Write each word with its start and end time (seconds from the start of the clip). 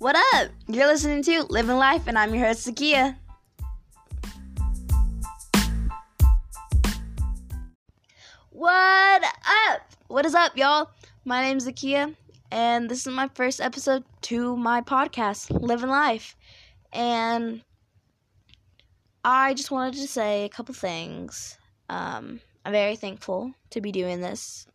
What 0.00 0.16
up? 0.32 0.48
You're 0.66 0.86
listening 0.86 1.22
to 1.24 1.42
Living 1.52 1.76
Life, 1.76 2.06
and 2.06 2.18
I'm 2.18 2.34
your 2.34 2.46
host, 2.46 2.66
Zakia. 2.66 3.16
What 8.48 9.22
up? 9.22 9.82
What 10.08 10.24
is 10.24 10.34
up, 10.34 10.56
y'all? 10.56 10.88
My 11.26 11.42
name's 11.42 11.66
Zakia, 11.66 12.16
and 12.50 12.88
this 12.88 13.06
is 13.06 13.12
my 13.12 13.28
first 13.34 13.60
episode 13.60 14.04
to 14.22 14.56
my 14.56 14.80
podcast, 14.80 15.50
Living 15.60 15.90
Life. 15.90 16.34
And 16.94 17.60
I 19.22 19.52
just 19.52 19.70
wanted 19.70 20.00
to 20.00 20.08
say 20.08 20.46
a 20.46 20.48
couple 20.48 20.74
things. 20.74 21.58
Um, 21.90 22.40
I'm 22.64 22.72
very 22.72 22.96
thankful 22.96 23.52
to 23.68 23.82
be 23.82 23.92
doing 23.92 24.22
this 24.22 24.66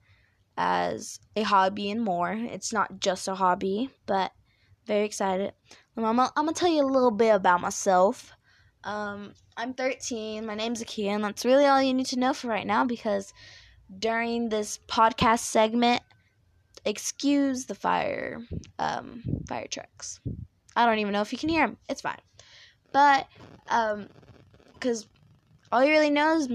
as 0.56 1.20
a 1.36 1.42
hobby 1.42 1.90
and 1.90 2.04
more. 2.04 2.34
It's 2.34 2.72
not 2.72 3.00
just 3.00 3.28
a 3.28 3.34
hobby, 3.34 3.90
but 4.06 4.32
very 4.86 5.06
excited. 5.06 5.54
I'm, 5.98 6.04
gonna, 6.04 6.32
I'm 6.36 6.46
gonna 6.46 6.54
tell 6.54 6.70
you 6.70 6.84
a 6.84 6.86
little 6.86 7.12
bit 7.12 7.30
about 7.30 7.62
myself. 7.62 8.32
Um, 8.84 9.34
I'm 9.58 9.74
13. 9.74 10.46
My 10.46 10.56
name's 10.56 10.84
Akia, 10.84 11.10
and 11.10 11.24
that's 11.24 11.46
really 11.46 11.66
all 11.66 11.82
you 11.82 11.94
need 11.94 12.06
to 12.08 12.20
know 12.20 12.34
for 12.34 12.48
right 12.48 12.68
now 12.68 12.86
because 12.86 13.34
during 14.00 14.50
this 14.50 14.80
podcast 14.88 15.40
segment, 15.40 16.02
excuse 16.86 17.66
the 17.66 17.76
fire, 17.76 18.42
um, 18.78 19.24
fire 19.48 19.68
trucks. 19.68 20.20
I 20.76 20.86
don't 20.86 21.00
even 21.00 21.14
know 21.14 21.22
if 21.22 21.32
you 21.32 21.38
can 21.38 21.50
hear 21.50 21.66
them. 21.66 21.78
It's 21.90 22.02
fine, 22.02 22.20
but 22.92 23.28
um, 23.70 24.08
because 24.74 25.08
all 25.72 25.84
you 25.84 25.92
really 25.92 26.12
know 26.12 26.38
is 26.38 26.48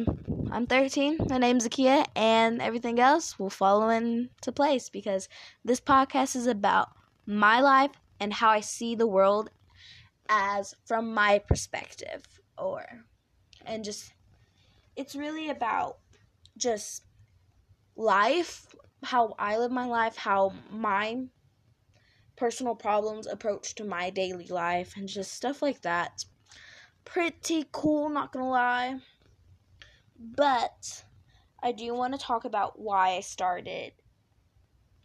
I'm 0.53 0.67
13. 0.67 1.19
My 1.29 1.39
name's 1.39 1.67
Akia, 1.67 2.07
and 2.15 2.61
everything 2.61 3.01
else 3.01 3.39
will 3.39 3.51
follow 3.51 3.89
into 3.89 4.53
place 4.53 4.89
because 4.89 5.29
this 5.65 5.81
podcast 5.81 6.37
is 6.37 6.47
about 6.47 6.91
my 7.27 7.61
life 7.61 7.93
and 8.21 8.33
how 8.35 8.51
I 8.51 8.61
see 8.61 8.95
the 8.95 9.07
world 9.07 9.51
as 10.29 10.75
from 10.87 11.13
my 11.13 11.39
perspective, 11.39 12.23
or 12.57 12.85
and 13.65 13.83
just 13.85 14.13
it's 14.95 15.17
really 15.17 15.49
about 15.49 15.99
just 16.57 17.05
life, 17.97 18.67
how 19.03 19.35
I 19.39 19.57
live 19.57 19.73
my 19.73 19.87
life, 19.87 20.17
how 20.17 20.53
my 20.71 21.25
personal 22.37 22.75
problems 22.75 23.27
approach 23.27 23.75
to 23.77 23.85
my 23.85 24.11
daily 24.11 24.47
life, 24.47 24.95
and 24.97 25.09
just 25.09 25.33
stuff 25.33 25.63
like 25.63 25.83
that. 25.83 26.25
Pretty 27.05 27.65
cool, 27.73 28.09
not 28.09 28.33
gonna 28.33 28.49
lie. 28.49 29.01
But 30.19 31.05
I 31.63 31.73
do 31.73 31.95
want 31.95 32.13
to 32.15 32.21
talk 32.21 32.45
about 32.45 32.79
why 32.79 33.13
I 33.13 33.21
started. 33.21 33.93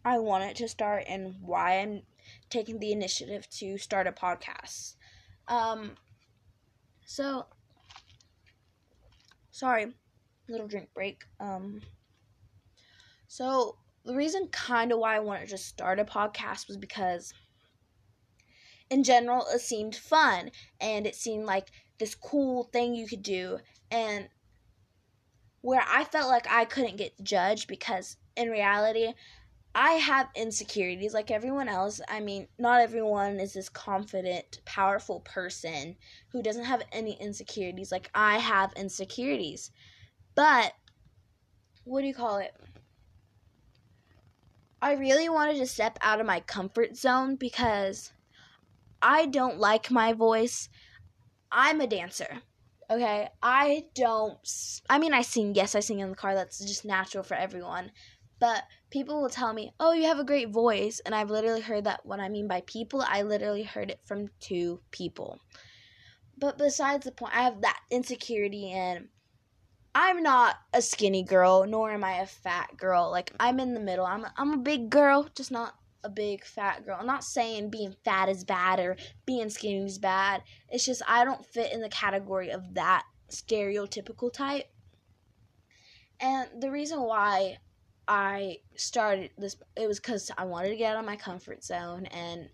I 0.04 0.20
wanted 0.20 0.58
to 0.58 0.68
start 0.68 1.06
and 1.08 1.36
why 1.42 1.80
I'm 1.80 2.04
taking 2.50 2.80
the 2.80 2.92
initiative 2.92 3.50
to 3.50 3.78
start 3.78 4.08
a 4.08 4.12
podcast. 4.12 4.96
Um, 5.48 5.92
so, 7.06 7.46
sorry, 9.52 9.94
little 10.48 10.68
drink 10.68 10.90
break. 10.94 11.24
Um, 11.40 11.82
so 13.28 13.78
the 14.06 14.16
reason 14.16 14.48
kind 14.48 14.92
of 14.92 15.00
why 15.00 15.16
I 15.16 15.20
wanted 15.20 15.50
to 15.50 15.58
start 15.58 16.00
a 16.00 16.06
podcast 16.06 16.68
was 16.68 16.78
because 16.78 17.34
in 18.90 19.04
general 19.04 19.46
it 19.54 19.62
seemed 19.62 19.96
fun 19.96 20.52
and 20.80 21.08
it 21.08 21.16
seemed 21.16 21.46
like 21.46 21.72
this 21.98 22.14
cool 22.14 22.66
thing 22.66 22.94
you 22.94 23.08
could 23.08 23.24
do 23.24 23.58
and 23.90 24.30
where 25.62 25.84
I 25.88 26.04
felt 26.04 26.30
like 26.30 26.46
I 26.50 26.66
couldn't 26.66 26.98
get 26.98 27.24
judged 27.24 27.68
because 27.68 28.18
in 28.38 28.50
reality 28.50 29.14
I 29.78 29.94
have 29.94 30.30
insecurities 30.36 31.14
like 31.14 31.30
everyone 31.30 31.68
else. 31.68 32.00
I 32.08 32.22
mean, 32.22 32.48
not 32.58 32.80
everyone 32.80 33.42
is 33.42 33.54
this 33.54 33.68
confident, 33.68 34.62
powerful 34.64 35.20
person 35.20 35.98
who 36.30 36.42
doesn't 36.42 36.64
have 36.64 36.82
any 36.94 37.18
insecurities. 37.20 37.92
Like 37.92 38.10
I 38.16 38.38
have 38.38 38.72
insecurities. 38.78 39.72
But 40.34 40.74
what 41.84 42.02
do 42.02 42.08
you 42.08 42.14
call 42.14 42.38
it? 42.38 42.56
I 44.82 44.94
really 44.94 45.28
wanted 45.28 45.58
to 45.58 45.68
step 45.68 46.00
out 46.02 46.22
of 46.22 46.26
my 46.26 46.40
comfort 46.40 46.96
zone 46.96 47.36
because 47.36 48.14
I 49.02 49.26
don't 49.26 49.60
like 49.60 49.92
my 49.92 50.14
voice. 50.14 50.70
I'm 51.52 51.82
a 51.82 51.88
dancer. 51.88 52.44
Okay, 52.90 53.28
I 53.42 53.88
don't. 53.94 54.38
I 54.90 55.00
mean, 55.00 55.14
I 55.14 55.22
sing. 55.22 55.54
Yes, 55.54 55.76
I 55.76 55.82
sing 55.82 56.00
in 56.00 56.12
the 56.12 56.16
car. 56.16 56.34
That's 56.34 56.60
just 56.60 56.86
natural 56.86 57.24
for 57.24 57.34
everyone. 57.34 57.92
But 58.46 58.66
people 58.92 59.20
will 59.20 59.30
tell 59.30 59.54
me, 59.54 59.74
"Oh, 59.80 59.94
you 59.94 60.04
have 60.04 60.20
a 60.20 60.24
great 60.24 60.50
voice," 60.50 61.00
and 61.04 61.16
I've 61.16 61.32
literally 61.32 61.62
heard 61.62 61.86
that. 61.86 62.06
What 62.06 62.20
I 62.20 62.30
mean 62.30 62.48
by 62.48 62.62
people, 62.62 63.02
I 63.02 63.24
literally 63.24 63.64
heard 63.64 63.90
it 63.90 64.02
from 64.06 64.28
two 64.40 64.84
people. 64.92 65.40
But 66.38 66.56
besides 66.56 67.06
the 67.06 67.12
point, 67.12 67.36
I 67.36 67.42
have 67.42 67.62
that 67.62 67.82
insecurity, 67.90 68.72
and 68.72 69.10
I'm 69.96 70.22
not 70.22 70.58
a 70.74 70.84
skinny 70.84 71.24
girl, 71.24 71.66
nor 71.66 71.90
am 71.92 72.04
I 72.04 72.18
a 72.20 72.28
fat 72.28 72.78
girl. 72.78 73.10
Like 73.10 73.34
I'm 73.40 73.60
in 73.60 73.74
the 73.74 73.80
middle. 73.80 74.06
I'm 74.06 74.28
I'm 74.38 74.54
a 74.54 74.58
big 74.58 74.92
girl, 74.92 75.28
just 75.36 75.50
not 75.50 75.80
a 76.04 76.10
big 76.12 76.46
fat 76.46 76.86
girl. 76.86 76.98
I'm 77.00 77.08
not 77.08 77.24
saying 77.24 77.72
being 77.72 77.96
fat 78.06 78.30
is 78.30 78.44
bad 78.44 78.80
or 78.80 78.96
being 79.26 79.50
skinny 79.50 79.84
is 79.84 79.98
bad. 79.98 80.44
It's 80.70 80.86
just 80.86 81.02
I 81.08 81.26
don't 81.26 81.48
fit 81.48 81.74
in 81.74 81.82
the 81.82 81.90
category 81.90 82.52
of 82.52 82.76
that 82.76 83.06
stereotypical 83.28 84.32
type. 84.32 84.70
And 86.20 86.62
the 86.62 86.70
reason 86.70 87.02
why 87.02 87.58
I 88.08 88.60
started 88.76 89.32
this 89.38 89.58
it 89.76 89.88
was 89.88 90.00
cuz 90.00 90.32
I 90.38 90.46
wanted 90.46 90.70
to 90.70 90.76
get 90.76 90.96
out 90.96 91.00
of 91.00 91.06
my 91.06 91.16
comfort 91.16 91.64
zone 91.64 92.06
and 92.08 92.50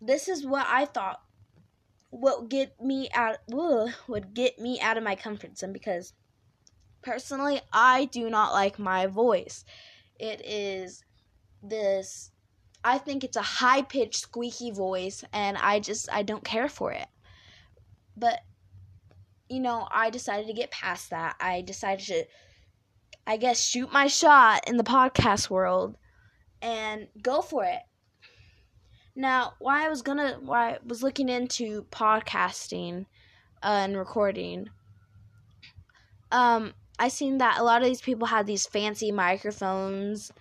this 0.00 0.28
is 0.28 0.46
what 0.46 0.66
I 0.66 0.84
thought 0.84 1.22
would 2.10 2.48
get 2.48 2.80
me 2.80 3.08
out 3.14 3.38
ugh, 3.52 3.90
would 4.06 4.34
get 4.34 4.58
me 4.58 4.80
out 4.80 4.96
of 4.96 5.04
my 5.04 5.16
comfort 5.16 5.58
zone 5.58 5.72
because 5.72 6.12
personally 7.02 7.60
I 7.72 8.06
do 8.06 8.30
not 8.30 8.52
like 8.52 8.78
my 8.78 9.06
voice. 9.06 9.64
It 10.18 10.44
is 10.44 11.04
this 11.62 12.30
I 12.84 12.98
think 12.98 13.24
it's 13.24 13.36
a 13.36 13.42
high 13.42 13.80
pitched 13.80 14.20
squeaky 14.20 14.70
voice 14.70 15.24
and 15.32 15.56
I 15.56 15.80
just 15.80 16.12
I 16.12 16.22
don't 16.22 16.44
care 16.44 16.68
for 16.68 16.92
it. 16.92 17.08
But 18.16 18.40
you 19.48 19.60
know, 19.60 19.88
I 19.90 20.10
decided 20.10 20.46
to 20.46 20.52
get 20.52 20.70
past 20.70 21.10
that. 21.10 21.36
I 21.40 21.62
decided 21.62 22.06
to 22.06 22.24
I 23.26 23.36
guess 23.36 23.62
shoot 23.62 23.92
my 23.92 24.06
shot 24.06 24.68
in 24.68 24.76
the 24.76 24.84
podcast 24.84 25.50
world 25.50 25.96
and 26.62 27.08
go 27.22 27.42
for 27.42 27.64
it. 27.64 27.82
Now, 29.16 29.54
why 29.58 29.84
I 29.84 29.88
was 29.88 30.02
gonna 30.02 30.38
why 30.40 30.74
I 30.74 30.78
was 30.84 31.02
looking 31.02 31.28
into 31.28 31.82
podcasting 31.90 33.06
uh, 33.62 33.66
and 33.84 33.96
recording 33.96 34.70
um 36.32 36.74
I 36.98 37.08
seen 37.08 37.38
that 37.38 37.58
a 37.58 37.64
lot 37.64 37.82
of 37.82 37.88
these 37.88 38.00
people 38.00 38.26
had 38.28 38.46
these 38.46 38.66
fancy 38.66 39.10
microphones 39.10 40.32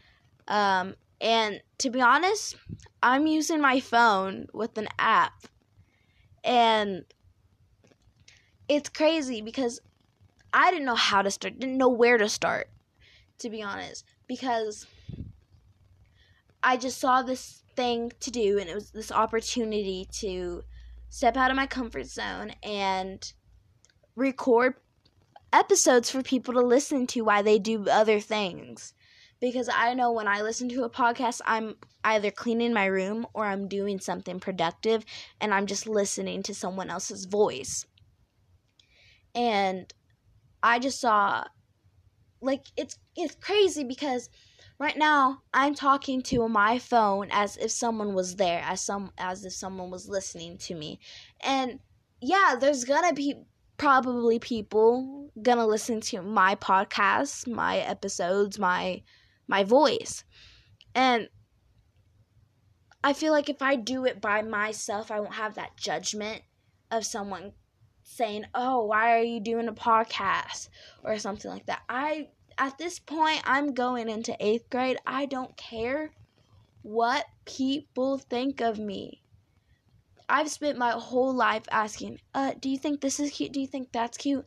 um 0.47 0.95
and 1.21 1.61
to 1.79 1.89
be 1.89 2.01
honest, 2.01 2.55
I'm 3.01 3.27
using 3.27 3.61
my 3.61 3.79
phone 3.79 4.47
with 4.53 4.77
an 4.77 4.89
app. 4.99 5.33
And 6.43 7.05
it's 8.67 8.89
crazy 8.89 9.41
because 9.41 9.79
I 10.53 10.71
didn't 10.71 10.85
know 10.85 10.95
how 10.95 11.21
to 11.21 11.31
start, 11.31 11.59
didn't 11.59 11.77
know 11.77 11.89
where 11.89 12.17
to 12.17 12.29
start, 12.29 12.69
to 13.39 13.49
be 13.49 13.61
honest. 13.61 14.05
Because 14.27 14.85
I 16.61 16.77
just 16.77 16.99
saw 16.99 17.21
this 17.21 17.63
thing 17.75 18.11
to 18.19 18.31
do, 18.31 18.57
and 18.59 18.69
it 18.69 18.75
was 18.75 18.91
this 18.91 19.11
opportunity 19.11 20.07
to 20.19 20.63
step 21.09 21.37
out 21.37 21.51
of 21.51 21.57
my 21.57 21.67
comfort 21.67 22.07
zone 22.07 22.53
and 22.63 23.33
record 24.15 24.75
episodes 25.51 26.09
for 26.09 26.23
people 26.23 26.53
to 26.53 26.61
listen 26.61 27.05
to 27.07 27.21
while 27.21 27.43
they 27.43 27.59
do 27.59 27.87
other 27.87 28.19
things 28.19 28.93
because 29.43 29.67
I 29.69 29.93
know 29.93 30.13
when 30.13 30.25
I 30.29 30.41
listen 30.41 30.69
to 30.69 30.85
a 30.85 30.89
podcast, 30.89 31.41
I'm 31.45 31.75
either 32.05 32.31
cleaning 32.31 32.71
my 32.71 32.85
room 32.85 33.27
or 33.33 33.45
I'm 33.45 33.67
doing 33.67 33.99
something 33.99 34.39
productive 34.39 35.03
and 35.41 35.53
I'm 35.53 35.65
just 35.65 35.85
listening 35.85 36.43
to 36.43 36.55
someone 36.55 36.89
else's 36.89 37.25
voice. 37.25 37.85
And 39.35 39.93
I 40.63 40.79
just 40.79 41.01
saw 41.01 41.43
like 42.43 42.65
it's 42.77 42.97
it's 43.15 43.35
crazy 43.35 43.83
because 43.83 44.29
right 44.79 44.97
now 44.97 45.41
I'm 45.53 45.73
talking 45.75 46.21
to 46.23 46.47
my 46.49 46.77
phone 46.79 47.29
as 47.31 47.57
if 47.57 47.71
someone 47.71 48.13
was 48.13 48.35
there, 48.35 48.61
as 48.65 48.81
some 48.81 49.11
as 49.17 49.45
if 49.45 49.53
someone 49.53 49.89
was 49.89 50.09
listening 50.09 50.57
to 50.59 50.75
me. 50.75 50.99
And 51.41 51.79
yeah, 52.21 52.55
there's 52.59 52.83
gonna 52.83 53.13
be 53.13 53.35
probably 53.77 54.39
people 54.39 55.31
gonna 55.41 55.65
listen 55.65 56.01
to 56.01 56.21
my 56.21 56.55
podcasts, 56.55 57.47
my 57.47 57.77
episodes, 57.79 58.59
my 58.59 59.01
my 59.47 59.63
voice. 59.63 60.23
And 60.95 61.29
I 63.03 63.13
feel 63.13 63.33
like 63.33 63.49
if 63.49 63.61
I 63.61 63.75
do 63.75 64.05
it 64.05 64.21
by 64.21 64.41
myself, 64.41 65.11
I 65.11 65.19
won't 65.19 65.33
have 65.33 65.55
that 65.55 65.75
judgment 65.75 66.43
of 66.91 67.05
someone 67.05 67.53
saying, 68.15 68.45
"Oh, 68.53 68.85
why 68.85 69.17
are 69.17 69.23
you 69.23 69.39
doing 69.39 69.67
a 69.67 69.73
podcast?" 69.73 70.69
or 71.03 71.17
something 71.17 71.51
like 71.51 71.65
that. 71.65 71.81
I 71.89 72.29
at 72.57 72.77
this 72.77 72.99
point, 72.99 73.41
I'm 73.45 73.73
going 73.73 74.09
into 74.09 74.35
8th 74.39 74.69
grade. 74.69 74.97
I 75.05 75.25
don't 75.25 75.55
care 75.57 76.11
what 76.83 77.25
people 77.45 78.17
think 78.17 78.61
of 78.61 78.77
me. 78.77 79.21
I've 80.29 80.49
spent 80.49 80.77
my 80.77 80.91
whole 80.91 81.33
life 81.33 81.63
asking, 81.71 82.19
uh, 82.33 82.53
do 82.59 82.69
you 82.69 82.77
think 82.77 83.01
this 83.01 83.19
is 83.19 83.31
cute? 83.31 83.51
Do 83.51 83.59
you 83.59 83.67
think 83.67 83.91
that's 83.91 84.17
cute? 84.17 84.45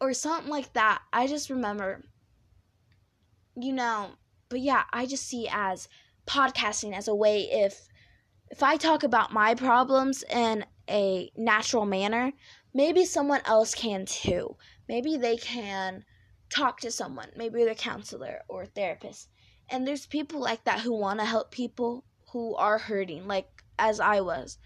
Or 0.00 0.12
something 0.12 0.50
like 0.50 0.72
that. 0.74 1.02
I 1.12 1.26
just 1.26 1.50
remember, 1.50 2.02
you 3.56 3.72
know, 3.72 4.10
but 4.48 4.60
yeah, 4.60 4.84
I 4.92 5.06
just 5.06 5.26
see 5.26 5.48
as 5.50 5.88
podcasting 6.26 6.96
as 6.96 7.08
a 7.08 7.14
way 7.14 7.42
if 7.50 7.88
if 8.50 8.62
I 8.62 8.76
talk 8.76 9.02
about 9.02 9.32
my 9.32 9.54
problems 9.54 10.22
in 10.30 10.64
a 10.88 11.30
natural 11.36 11.86
manner, 11.86 12.32
maybe 12.74 13.04
someone 13.04 13.40
else 13.46 13.74
can 13.74 14.04
too. 14.04 14.56
Maybe 14.88 15.16
they 15.16 15.36
can 15.36 16.04
talk 16.50 16.80
to 16.80 16.90
someone, 16.90 17.28
maybe 17.36 17.64
their 17.64 17.74
counselor 17.74 18.40
or 18.48 18.66
therapist. 18.66 19.28
And 19.70 19.86
there's 19.86 20.06
people 20.06 20.40
like 20.40 20.64
that 20.64 20.80
who 20.80 20.92
want 20.92 21.20
to 21.20 21.24
help 21.24 21.50
people 21.50 22.04
who 22.32 22.54
are 22.56 22.78
hurting, 22.78 23.26
like 23.26 23.48
as 23.78 24.00
I 24.00 24.20
was. 24.20 24.58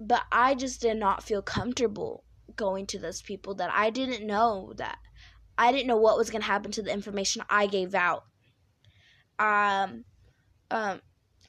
But 0.00 0.22
I 0.32 0.54
just 0.54 0.80
did 0.80 0.96
not 0.96 1.22
feel 1.22 1.42
comfortable 1.42 2.24
going 2.56 2.86
to 2.86 2.98
those 2.98 3.22
people 3.22 3.54
that 3.56 3.70
I 3.72 3.90
didn't 3.90 4.26
know 4.26 4.72
that 4.76 4.98
I 5.56 5.70
didn't 5.70 5.86
know 5.86 5.96
what 5.96 6.18
was 6.18 6.30
going 6.30 6.42
to 6.42 6.46
happen 6.46 6.72
to 6.72 6.82
the 6.82 6.92
information 6.92 7.42
I 7.48 7.66
gave 7.66 7.94
out. 7.94 8.24
Um 9.38 10.04
um 10.70 11.00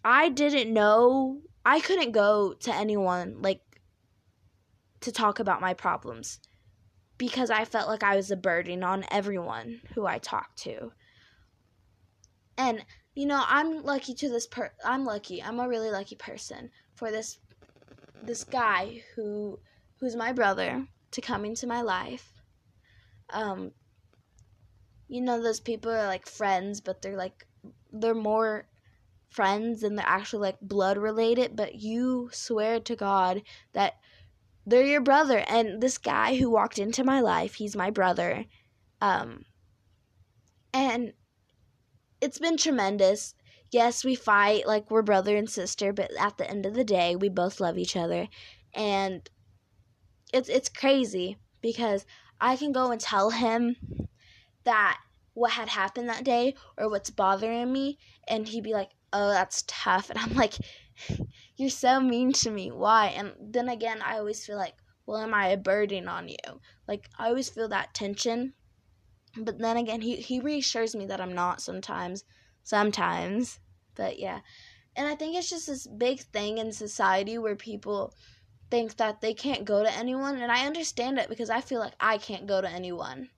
I 0.03 0.29
didn't 0.29 0.73
know 0.73 1.41
I 1.65 1.79
couldn't 1.79 2.11
go 2.11 2.53
to 2.53 2.73
anyone 2.73 3.41
like 3.41 3.61
to 5.05 5.11
talk 5.11 5.39
about 5.39 5.61
my 5.61 5.73
problems 5.73 6.39
because 7.17 7.49
I 7.49 7.63
felt 7.63 7.87
like 7.87 8.03
I 8.03 8.15
was 8.15 8.31
a 8.31 8.35
burden 8.35 8.83
on 8.83 9.05
everyone 9.09 9.81
who 9.93 10.05
I 10.05 10.17
talked 10.17 10.57
to. 10.63 10.91
And 12.57 12.83
you 13.13 13.25
know, 13.25 13.41
I'm 13.47 13.83
lucky 13.83 14.13
to 14.15 14.29
this 14.29 14.47
per 14.47 14.71
I'm 14.83 15.05
lucky. 15.05 15.41
I'm 15.41 15.59
a 15.59 15.67
really 15.67 15.89
lucky 15.89 16.15
person 16.15 16.71
for 16.95 17.11
this 17.11 17.39
this 18.23 18.43
guy 18.43 19.03
who 19.15 19.59
who's 19.99 20.15
my 20.15 20.33
brother 20.33 20.87
to 21.11 21.21
come 21.21 21.45
into 21.45 21.67
my 21.67 21.81
life. 21.81 22.41
Um 23.29 23.71
you 25.07 25.21
know 25.21 25.41
those 25.41 25.59
people 25.59 25.91
are 25.91 26.07
like 26.07 26.27
friends, 26.27 26.81
but 26.81 27.01
they're 27.01 27.17
like 27.17 27.45
they're 27.93 28.15
more 28.15 28.67
friends 29.29 29.83
and 29.83 29.97
they're 29.97 30.05
actually 30.07 30.41
like 30.41 30.59
blood 30.61 30.97
related, 30.97 31.55
but 31.55 31.75
you 31.75 32.29
swear 32.31 32.79
to 32.79 32.95
God 32.95 33.43
that 33.73 33.95
they're 34.65 34.83
your 34.83 35.01
brother. 35.01 35.43
And 35.47 35.81
this 35.81 35.97
guy 35.97 36.35
who 36.35 36.49
walked 36.49 36.79
into 36.79 37.03
my 37.03 37.19
life, 37.21 37.55
he's 37.55 37.75
my 37.75 37.89
brother. 37.91 38.45
Um, 39.01 39.45
and 40.73 41.13
it's 42.21 42.39
been 42.39 42.57
tremendous. 42.57 43.35
Yes, 43.71 44.03
we 44.03 44.15
fight 44.15 44.67
like 44.67 44.89
we're 44.89 45.01
brother 45.01 45.35
and 45.35 45.49
sister, 45.49 45.93
but 45.93 46.11
at 46.19 46.37
the 46.37 46.49
end 46.49 46.65
of 46.65 46.73
the 46.73 46.83
day, 46.83 47.15
we 47.15 47.29
both 47.29 47.59
love 47.59 47.77
each 47.77 47.95
other. 47.95 48.27
And 48.73 49.29
it's 50.33 50.49
it's 50.49 50.69
crazy 50.69 51.37
because 51.61 52.05
I 52.41 52.57
can 52.57 52.71
go 52.71 52.91
and 52.91 52.99
tell 52.99 53.29
him 53.29 53.75
that 54.63 54.99
what 55.33 55.51
had 55.51 55.69
happened 55.69 56.09
that 56.09 56.23
day 56.23 56.55
or 56.77 56.89
what's 56.89 57.09
bothering 57.09 57.71
me 57.71 57.97
and 58.27 58.47
he'd 58.47 58.63
be 58.63 58.73
like, 58.73 58.91
"Oh, 59.13 59.29
that's 59.29 59.63
tough." 59.67 60.09
And 60.09 60.19
I'm 60.19 60.33
like, 60.33 60.55
you're 61.55 61.69
so 61.69 61.99
mean 61.99 62.33
to 62.33 62.51
me. 62.51 62.71
Why? 62.71 63.07
And 63.07 63.33
then 63.39 63.69
again, 63.69 64.01
I 64.01 64.17
always 64.17 64.45
feel 64.45 64.57
like, 64.57 64.75
well, 65.05 65.21
am 65.21 65.33
I 65.33 65.47
a 65.47 65.57
burden 65.57 66.07
on 66.07 66.27
you? 66.29 66.61
Like, 66.87 67.09
I 67.17 67.27
always 67.27 67.49
feel 67.49 67.67
that 67.69 67.93
tension. 67.93 68.53
But 69.37 69.59
then 69.59 69.77
again, 69.77 70.01
he, 70.01 70.15
he 70.15 70.39
reassures 70.39 70.95
me 70.95 71.05
that 71.07 71.21
I'm 71.21 71.33
not 71.33 71.61
sometimes. 71.61 72.23
Sometimes. 72.63 73.59
But 73.95 74.19
yeah. 74.19 74.39
And 74.95 75.07
I 75.07 75.15
think 75.15 75.35
it's 75.35 75.49
just 75.49 75.67
this 75.67 75.87
big 75.87 76.21
thing 76.21 76.57
in 76.57 76.71
society 76.71 77.37
where 77.37 77.55
people 77.55 78.13
think 78.71 78.97
that 78.97 79.21
they 79.21 79.33
can't 79.33 79.65
go 79.65 79.83
to 79.83 79.91
anyone. 79.91 80.41
And 80.41 80.51
I 80.51 80.65
understand 80.65 81.19
it 81.19 81.29
because 81.29 81.49
I 81.49 81.61
feel 81.61 81.79
like 81.79 81.93
I 81.99 82.17
can't 82.17 82.47
go 82.47 82.61
to 82.61 82.69
anyone. 82.69 83.29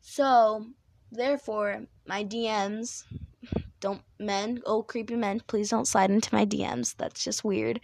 So, 0.00 0.66
therefore, 1.10 1.86
my 2.06 2.24
DMs 2.24 3.02
don't 3.80 4.02
men, 4.18 4.62
old 4.64 4.88
creepy 4.88 5.16
men, 5.16 5.40
please 5.46 5.70
don't 5.70 5.88
slide 5.88 6.10
into 6.10 6.34
my 6.34 6.46
DMs. 6.46 6.94
That's 6.96 7.22
just 7.22 7.44
weird. 7.44 7.80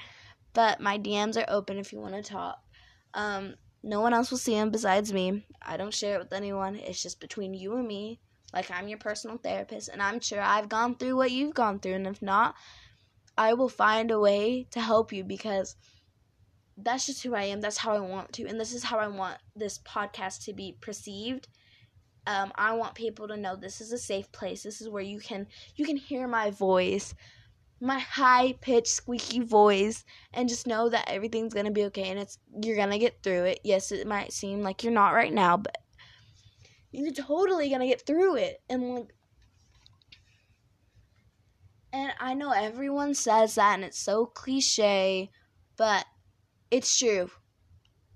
But 0.52 0.80
my 0.80 0.98
DMs 0.98 1.36
are 1.36 1.50
open 1.50 1.78
if 1.78 1.92
you 1.92 2.00
want 2.00 2.14
to 2.14 2.22
talk. 2.22 2.58
Um, 3.14 3.54
no 3.82 4.00
one 4.00 4.14
else 4.14 4.30
will 4.30 4.38
see 4.38 4.54
them 4.54 4.70
besides 4.70 5.12
me. 5.12 5.44
I 5.60 5.76
don't 5.76 5.94
share 5.94 6.16
it 6.16 6.20
with 6.20 6.32
anyone. 6.32 6.76
It's 6.76 7.02
just 7.02 7.20
between 7.20 7.54
you 7.54 7.76
and 7.76 7.86
me. 7.86 8.20
Like 8.52 8.70
I'm 8.70 8.88
your 8.88 8.98
personal 8.98 9.38
therapist, 9.38 9.88
and 9.88 10.02
I'm 10.02 10.20
sure 10.20 10.40
I've 10.40 10.68
gone 10.68 10.96
through 10.96 11.16
what 11.16 11.30
you've 11.30 11.54
gone 11.54 11.78
through, 11.78 11.94
and 11.94 12.06
if 12.06 12.20
not, 12.20 12.54
I 13.36 13.54
will 13.54 13.70
find 13.70 14.10
a 14.10 14.20
way 14.20 14.66
to 14.72 14.80
help 14.80 15.10
you 15.10 15.24
because 15.24 15.74
that's 16.76 17.06
just 17.06 17.22
who 17.22 17.34
I 17.34 17.44
am. 17.44 17.62
That's 17.62 17.78
how 17.78 17.94
I 17.94 18.00
want 18.00 18.32
to, 18.34 18.46
and 18.46 18.60
this 18.60 18.74
is 18.74 18.84
how 18.84 18.98
I 18.98 19.08
want 19.08 19.38
this 19.56 19.78
podcast 19.78 20.44
to 20.44 20.52
be 20.52 20.76
perceived 20.80 21.48
um, 22.26 22.52
I 22.54 22.72
want 22.74 22.94
people 22.94 23.26
to 23.28 23.36
know 23.36 23.56
this 23.56 23.80
is 23.80 23.92
a 23.92 23.98
safe 23.98 24.30
place. 24.32 24.62
This 24.62 24.80
is 24.80 24.88
where 24.88 25.02
you 25.02 25.18
can 25.18 25.46
you 25.76 25.84
can 25.84 25.96
hear 25.96 26.28
my 26.28 26.50
voice, 26.50 27.14
my 27.80 27.98
high 27.98 28.54
pitched 28.60 28.88
squeaky 28.88 29.40
voice, 29.40 30.04
and 30.32 30.48
just 30.48 30.66
know 30.66 30.88
that 30.88 31.08
everything's 31.08 31.54
gonna 31.54 31.72
be 31.72 31.84
okay 31.84 32.10
and 32.10 32.20
it's 32.20 32.38
you're 32.62 32.76
gonna 32.76 32.98
get 32.98 33.22
through 33.22 33.44
it. 33.44 33.60
Yes, 33.64 33.90
it 33.90 34.06
might 34.06 34.32
seem 34.32 34.62
like 34.62 34.84
you're 34.84 34.92
not 34.92 35.14
right 35.14 35.32
now, 35.32 35.56
but 35.56 35.76
you're 36.92 37.12
totally 37.12 37.70
gonna 37.70 37.88
get 37.88 38.06
through 38.06 38.36
it. 38.36 38.62
And 38.70 38.94
like, 38.94 39.14
and 41.92 42.12
I 42.20 42.34
know 42.34 42.52
everyone 42.52 43.14
says 43.14 43.56
that, 43.56 43.74
and 43.74 43.84
it's 43.84 43.98
so 43.98 44.26
cliche, 44.26 45.30
but 45.76 46.06
it's 46.70 46.96
true. 46.96 47.30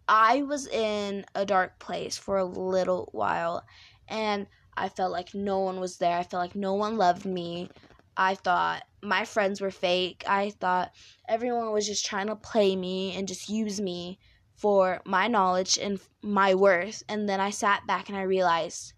I 0.09 0.43
was 0.43 0.69
in 0.69 1.27
a 1.35 1.45
dark 1.45 1.81
place 1.81 2.17
for 2.17 2.39
a 2.39 2.45
little 2.45 3.09
while 3.13 3.65
and 4.09 4.47
I 4.77 4.89
felt 4.89 5.13
like 5.13 5.35
no 5.35 5.61
one 5.61 5.81
was 5.81 5.97
there. 5.97 6.19
I 6.19 6.23
felt 6.23 6.43
like 6.43 6.55
no 6.55 6.75
one 6.75 6.97
loved 6.97 7.25
me. 7.25 7.71
I 8.17 8.35
thought 8.35 8.85
my 9.03 9.25
friends 9.25 9.61
were 9.61 9.71
fake. 9.71 10.25
I 10.27 10.51
thought 10.51 10.93
everyone 11.29 11.73
was 11.73 11.87
just 11.87 12.05
trying 12.05 12.27
to 12.29 12.37
play 12.37 12.77
me 12.77 13.17
and 13.17 13.29
just 13.29 13.49
use 13.49 13.81
me 13.81 14.19
for 14.55 15.01
my 15.05 15.29
knowledge 15.29 15.79
and 15.79 16.01
my 16.23 16.55
worth. 16.55 17.03
And 17.09 17.29
then 17.29 17.41
I 17.41 17.51
sat 17.51 17.87
back 17.87 18.09
and 18.09 18.17
I 18.17 18.23
realized 18.23 18.95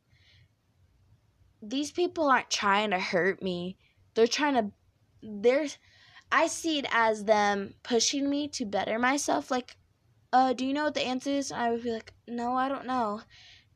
these 1.60 1.90
people 1.90 2.28
aren't 2.28 2.50
trying 2.50 2.90
to 2.90 2.98
hurt 2.98 3.42
me. 3.42 3.76
They're 4.14 4.26
trying 4.26 4.54
to 4.54 4.72
they're 5.22 5.66
I 6.30 6.46
see 6.46 6.78
it 6.78 6.86
as 6.92 7.24
them 7.24 7.74
pushing 7.82 8.30
me 8.30 8.48
to 8.48 8.64
better 8.64 8.98
myself 8.98 9.50
like 9.50 9.76
uh 10.32 10.52
do 10.52 10.64
you 10.64 10.72
know 10.72 10.84
what 10.84 10.94
the 10.94 11.06
answer 11.06 11.30
is? 11.30 11.50
And 11.50 11.60
I 11.60 11.70
would 11.70 11.82
be 11.82 11.92
like, 11.92 12.12
"No, 12.28 12.54
I 12.54 12.68
don't 12.68 12.86
know." 12.86 13.22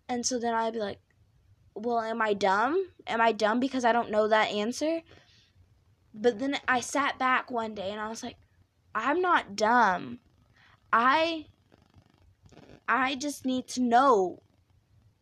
And 0.08 0.26
so 0.26 0.38
then 0.38 0.54
I'd 0.54 0.74
be 0.74 0.78
like, 0.78 1.00
well, 1.74 2.00
am 2.00 2.20
I 2.22 2.34
dumb? 2.34 2.88
Am 3.06 3.20
I 3.20 3.32
dumb 3.32 3.60
because 3.60 3.84
I 3.84 3.92
don't 3.92 4.10
know 4.10 4.28
that 4.28 4.50
answer? 4.50 5.02
But 6.14 6.38
then 6.38 6.56
I 6.68 6.80
sat 6.80 7.18
back 7.18 7.50
one 7.50 7.74
day 7.74 7.90
and 7.90 8.00
I 8.00 8.08
was 8.08 8.22
like, 8.22 8.36
I'm 8.94 9.20
not 9.20 9.56
dumb. 9.56 10.18
I 10.92 11.46
I 12.88 13.14
just 13.14 13.46
need 13.46 13.68
to 13.68 13.80
know 13.80 14.42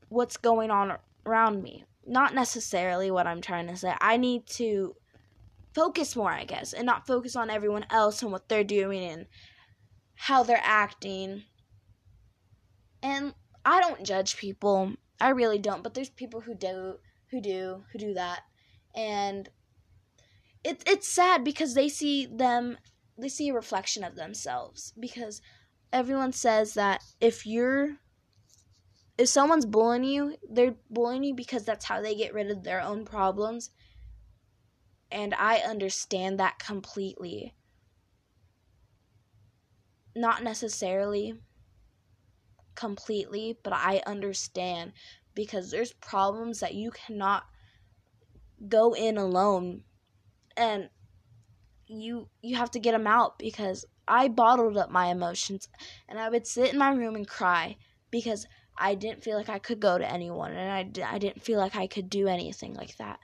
what's 0.09 0.37
going 0.37 0.71
on 0.71 0.97
around 1.25 1.63
me. 1.63 1.85
Not 2.07 2.35
necessarily 2.35 3.11
what 3.11 3.27
I'm 3.27 3.41
trying 3.41 3.69
to 3.69 3.77
say. 3.77 3.95
I 4.01 4.17
need 4.17 4.47
to 4.49 4.97
focus 5.73 6.17
more, 6.17 6.33
I 6.33 6.45
guess, 6.45 6.73
and 6.73 6.85
not 6.85 7.07
focus 7.07 7.37
on 7.37 7.51
everyone 7.51 7.87
else 7.91 8.23
and 8.23 8.33
what 8.33 8.49
they're 8.49 8.65
doing 8.65 9.05
and 9.05 9.27
how 10.15 10.43
they're 10.43 10.61
acting. 10.63 11.45
And 13.03 13.35
I 13.65 13.81
don't 13.81 14.05
judge 14.05 14.37
people. 14.37 14.95
I 15.21 15.31
really 15.31 15.59
don't, 15.59 15.83
but 15.83 15.95
there's 15.95 16.11
people 16.11 16.41
who 16.41 16.55
do 16.55 16.97
who 17.31 17.41
do 17.41 17.85
who 17.93 17.99
do 17.99 18.15
that. 18.15 18.43
And 18.95 19.49
it's 20.65 20.83
it's 20.87 21.09
sad 21.09 21.45
because 21.45 21.75
they 21.75 21.89
see 21.89 22.27
them 22.27 22.79
they 23.19 23.29
see 23.29 23.51
a 23.51 23.55
reflection 23.55 24.03
of 24.03 24.17
themselves 24.17 24.93
because 24.99 25.43
everyone 25.93 26.33
says 26.33 26.75
that 26.75 27.03
if 27.21 27.47
you're 27.47 27.97
if 29.19 29.29
someone's 29.29 29.67
bullying 29.67 30.05
you, 30.05 30.37
they're 30.49 30.77
bullying 30.89 31.23
you 31.23 31.35
because 31.35 31.65
that's 31.65 31.85
how 31.85 32.01
they 32.01 32.15
get 32.15 32.33
rid 32.33 32.51
of 32.51 32.65
their 32.65 32.81
own 32.81 33.05
problems. 33.05 33.71
And 35.13 35.35
I 35.35 35.57
understand 35.57 36.41
that 36.41 36.59
completely. 36.59 37.55
Not 40.17 40.43
necessarily 40.43 41.35
completely, 42.75 43.59
but 43.63 43.73
I 43.73 44.03
understand 44.07 44.93
because 45.35 45.71
there's 45.71 45.93
problems 45.93 46.61
that 46.61 46.75
you 46.75 46.91
cannot 46.91 47.45
go 48.69 48.93
in 48.93 49.17
alone 49.17 49.85
and 50.57 50.91
you 51.87 52.29
you 52.43 52.57
have 52.57 52.71
to 52.71 52.79
get 52.79 52.93
them 52.93 53.07
out 53.07 53.39
because 53.39 53.85
I 54.07 54.29
bottled 54.29 54.77
up 54.77 54.91
my 54.91 55.07
emotions 55.07 55.69
and 56.09 56.19
I 56.19 56.29
would 56.29 56.47
sit 56.47 56.73
in 56.73 56.79
my 56.79 56.91
room 56.91 57.17
and 57.17 57.27
cry 57.27 57.77
because 58.11 58.47
I 58.77 58.95
didn't 58.95 59.23
feel 59.23 59.37
like 59.37 59.49
I 59.49 59.59
could 59.59 59.81
go 59.81 59.99
to 59.99 60.11
anyone 60.11 60.53
and 60.53 60.71
I, 60.71 61.15
I 61.15 61.19
didn't 61.19 61.43
feel 61.43 61.59
like 61.59 61.77
I 61.77 61.87
could 61.87 62.09
do 62.09 62.29
anything 62.29 62.75
like 62.75 62.97
that. 62.97 63.19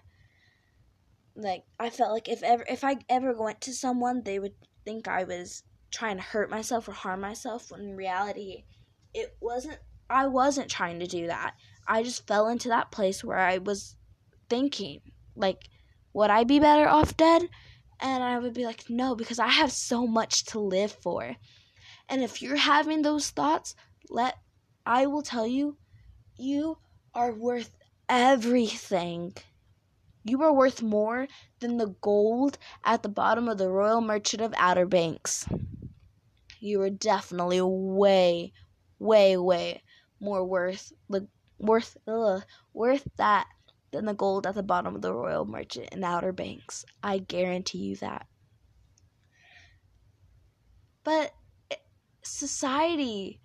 Like 1.34 1.64
I 1.78 1.90
felt 1.90 2.12
like 2.12 2.28
if 2.28 2.42
ever 2.42 2.64
if 2.68 2.82
I 2.82 2.96
ever 3.08 3.34
went 3.34 3.60
to 3.62 3.72
someone 3.72 4.22
they 4.22 4.38
would 4.38 4.54
think 4.84 5.06
I 5.06 5.24
was 5.24 5.62
trying 5.90 6.16
to 6.16 6.22
hurt 6.22 6.50
myself 6.50 6.88
or 6.88 6.92
harm 6.92 7.20
myself 7.20 7.70
when 7.70 7.80
in 7.80 7.96
reality 7.96 8.64
it 9.16 9.34
wasn't 9.40 9.78
I 10.08 10.26
wasn't 10.26 10.70
trying 10.70 11.00
to 11.00 11.06
do 11.06 11.26
that. 11.26 11.54
I 11.88 12.02
just 12.02 12.26
fell 12.26 12.48
into 12.48 12.68
that 12.68 12.92
place 12.92 13.24
where 13.24 13.38
I 13.38 13.58
was 13.58 13.96
thinking 14.48 15.00
like 15.34 15.68
would 16.12 16.30
I 16.30 16.44
be 16.44 16.60
better 16.60 16.88
off 16.88 17.16
dead? 17.16 17.48
And 17.98 18.22
I 18.22 18.38
would 18.38 18.52
be 18.52 18.66
like 18.66 18.88
no 18.90 19.14
because 19.14 19.38
I 19.38 19.48
have 19.48 19.72
so 19.72 20.06
much 20.06 20.44
to 20.46 20.60
live 20.60 20.92
for. 20.92 21.36
And 22.08 22.22
if 22.22 22.42
you're 22.42 22.56
having 22.56 23.02
those 23.02 23.30
thoughts, 23.30 23.74
let 24.08 24.36
I 24.84 25.06
will 25.06 25.22
tell 25.22 25.46
you 25.46 25.78
you 26.36 26.78
are 27.14 27.32
worth 27.32 27.70
everything. 28.08 29.34
You 30.24 30.42
are 30.42 30.52
worth 30.52 30.82
more 30.82 31.26
than 31.60 31.78
the 31.78 31.94
gold 32.00 32.58
at 32.84 33.02
the 33.02 33.08
bottom 33.08 33.48
of 33.48 33.58
the 33.58 33.70
Royal 33.70 34.00
Merchant 34.00 34.42
of 34.42 34.54
Outer 34.58 34.86
Banks. 34.86 35.48
You 36.60 36.82
are 36.82 36.90
definitely 36.90 37.60
way, 37.62 38.52
way, 38.98 39.36
way 39.36 39.82
more 40.20 40.44
worth 40.44 40.92
the 41.08 41.28
worth 41.58 41.96
ugh, 42.06 42.42
worth 42.72 43.06
that 43.16 43.46
than 43.90 44.04
the 44.04 44.14
gold 44.14 44.46
at 44.46 44.54
the 44.54 44.62
bottom 44.62 44.94
of 44.94 45.02
the 45.02 45.12
Royal 45.12 45.44
Merchant 45.44 45.88
in 45.92 46.00
the 46.00 46.06
Outer 46.06 46.32
Banks. 46.32 46.84
I 47.02 47.18
guarantee 47.18 47.78
you 47.78 47.96
that. 47.96 48.26
But 51.04 51.32
eh, 51.70 51.76
society 52.22 53.40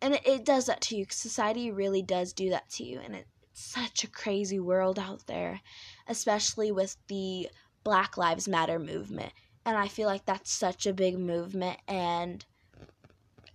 and 0.00 0.14
it, 0.14 0.26
it 0.26 0.44
does 0.44 0.66
that 0.66 0.80
to 0.82 0.96
you. 0.96 1.06
Society 1.10 1.70
really 1.70 2.02
does 2.02 2.32
do 2.32 2.50
that 2.50 2.68
to 2.70 2.84
you, 2.84 3.00
and 3.00 3.14
it's 3.14 3.28
such 3.52 4.04
a 4.04 4.08
crazy 4.10 4.60
world 4.60 4.98
out 4.98 5.26
there, 5.26 5.60
especially 6.06 6.70
with 6.70 6.96
the 7.08 7.48
Black 7.84 8.16
Lives 8.16 8.48
Matter 8.48 8.78
movement. 8.78 9.32
And 9.66 9.76
I 9.76 9.88
feel 9.88 10.06
like 10.06 10.24
that's 10.24 10.52
such 10.52 10.86
a 10.86 10.92
big 10.92 11.18
movement. 11.18 11.78
And 11.88 12.44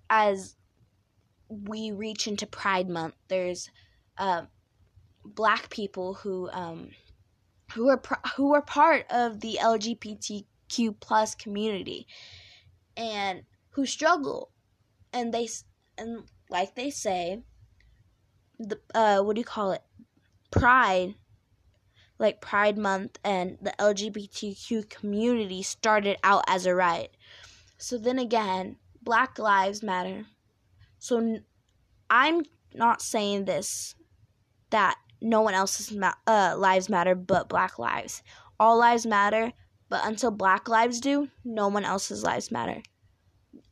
as 0.09 0.55
we 1.63 1.91
reach 1.91 2.27
into 2.27 2.47
Pride 2.47 2.89
Month, 2.89 3.15
there's 3.27 3.69
uh, 4.17 4.43
black 5.25 5.69
people 5.69 6.15
who 6.15 6.49
um, 6.51 6.89
who 7.73 7.89
are 7.89 8.01
who 8.35 8.53
are 8.53 8.61
part 8.61 9.05
of 9.09 9.39
the 9.39 9.57
LGBTQ 9.61 10.99
plus 10.99 11.35
community, 11.35 12.07
and 12.97 13.43
who 13.69 13.85
struggle, 13.85 14.51
and 15.11 15.33
they 15.33 15.47
and 15.97 16.23
like 16.49 16.75
they 16.75 16.89
say, 16.89 17.41
the 18.59 18.79
uh, 18.93 19.21
what 19.21 19.35
do 19.35 19.41
you 19.41 19.45
call 19.45 19.71
it? 19.71 19.81
Pride, 20.51 21.15
like 22.19 22.41
Pride 22.41 22.77
Month, 22.77 23.19
and 23.23 23.57
the 23.61 23.73
LGBTQ 23.79 24.89
community 24.89 25.63
started 25.63 26.17
out 26.23 26.43
as 26.47 26.65
a 26.65 26.75
right. 26.75 27.09
So 27.77 27.97
then 27.97 28.19
again, 28.19 28.77
Black 29.01 29.37
Lives 29.39 29.83
Matter. 29.83 30.25
So 31.03 31.39
I'm 32.09 32.43
not 32.73 33.01
saying 33.01 33.43
this 33.43 33.93
that 34.69 34.95
no 35.19 35.41
one 35.41 35.53
else's 35.53 35.91
ma- 35.91 36.13
uh, 36.25 36.55
lives 36.57 36.87
matter 36.87 37.13
but 37.13 37.49
Black 37.49 37.77
lives. 37.77 38.23
All 38.57 38.77
lives 38.77 39.05
matter, 39.05 39.51
but 39.89 40.05
until 40.05 40.31
Black 40.31 40.69
lives 40.69 41.01
do, 41.01 41.27
no 41.43 41.67
one 41.67 41.83
else's 41.83 42.23
lives 42.23 42.51
matter. 42.51 42.81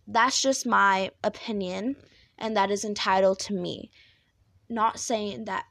That's 0.06 0.42
just 0.42 0.68
my 0.68 1.12
opinion 1.24 1.96
and 2.38 2.58
that 2.58 2.70
is 2.70 2.84
entitled 2.84 3.40
to 3.40 3.54
me. 3.54 3.92
Not 4.68 5.00
saying 5.00 5.46
that 5.46 5.64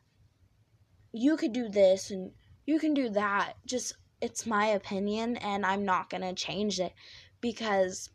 you 1.12 1.36
could 1.36 1.52
do 1.52 1.68
this 1.68 2.10
and 2.10 2.32
you 2.64 2.78
can 2.78 2.94
do 2.94 3.10
that. 3.10 3.56
Just 3.66 3.92
it's 4.22 4.46
my 4.46 4.64
opinion 4.64 5.36
and 5.36 5.66
I'm 5.66 5.84
not 5.84 6.08
going 6.08 6.22
to 6.22 6.32
change 6.32 6.80
it 6.80 6.94
because 7.42 8.08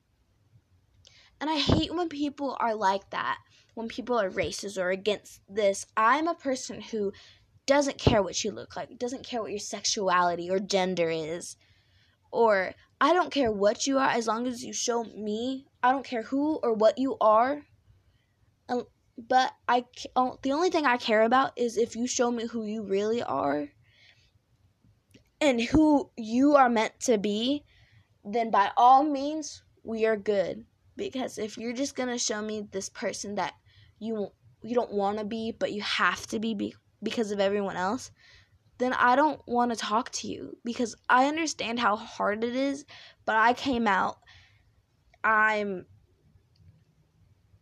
and 1.40 1.50
I 1.50 1.58
hate 1.58 1.94
when 1.94 2.10
people 2.10 2.58
are 2.60 2.76
like 2.76 3.10
that. 3.12 3.38
When 3.74 3.88
people 3.88 4.18
are 4.20 4.30
racist 4.30 4.78
or 4.78 4.90
against 4.90 5.42
this. 5.50 5.86
I'm 5.98 6.28
a 6.28 6.34
person 6.34 6.80
who 6.80 7.12
doesn't 7.66 7.98
care 7.98 8.24
what 8.24 8.42
you 8.44 8.52
look 8.52 8.76
like, 8.76 8.98
doesn't 8.98 9.26
care 9.26 9.42
what 9.42 9.52
your 9.52 9.60
sexuality 9.60 10.50
or 10.50 10.60
gender 10.60 11.10
is. 11.10 11.58
Or 12.32 12.74
I 13.02 13.12
don't 13.12 13.32
care 13.32 13.52
what 13.52 13.86
you 13.86 13.98
are 13.98 14.10
as 14.10 14.28
long 14.28 14.48
as 14.48 14.64
you 14.64 14.72
show 14.72 15.04
me. 15.04 15.66
I 15.84 15.92
don't 15.92 16.06
care 16.06 16.24
who 16.24 16.56
or 16.64 16.74
what 16.74 16.98
you 16.98 17.18
are 17.20 17.64
um, 18.70 18.86
but 19.18 19.54
I 19.68 19.86
the 20.44 20.52
only 20.52 20.70
thing 20.70 20.86
I 20.86 20.98
care 20.98 21.22
about 21.22 21.54
is 21.56 21.78
if 21.78 21.96
you 21.96 22.08
show 22.08 22.32
me 22.32 22.48
who 22.48 22.66
you 22.66 22.84
really 22.84 23.24
are 23.24 23.70
and 25.40 25.62
who 25.62 26.10
you 26.18 26.56
are 26.56 26.70
meant 26.70 27.00
to 27.02 27.18
be, 27.18 27.64
then 28.24 28.50
by 28.52 28.72
all 28.76 29.04
means 29.04 29.64
we 29.84 30.06
are 30.06 30.18
good. 30.18 30.66
Because 30.96 31.38
if 31.38 31.58
you're 31.58 31.74
just 31.74 31.96
gonna 31.96 32.18
show 32.18 32.42
me 32.42 32.68
this 32.72 32.90
person 32.90 33.36
that 33.36 33.54
you 34.00 34.32
you 34.64 34.74
don't 34.74 34.94
want 34.94 35.20
to 35.20 35.26
be, 35.26 35.52
but 35.52 35.72
you 35.72 35.82
have 35.82 36.26
to 36.28 36.40
be, 36.40 36.54
be 36.54 36.74
because 37.04 37.32
of 37.32 37.40
everyone 37.40 37.76
else, 37.76 38.10
then 38.78 38.94
I 38.94 39.16
don't 39.16 39.40
want 39.48 39.72
to 39.72 39.78
talk 39.78 40.10
to 40.12 40.28
you 40.28 40.58
because 40.64 40.96
I 41.08 41.28
understand 41.28 41.80
how 41.80 41.96
hard 41.96 42.44
it 42.44 42.56
is. 42.56 42.86
But 43.26 43.36
I 43.36 43.54
came 43.54 43.88
out. 43.88 44.18
I'm 45.24 45.86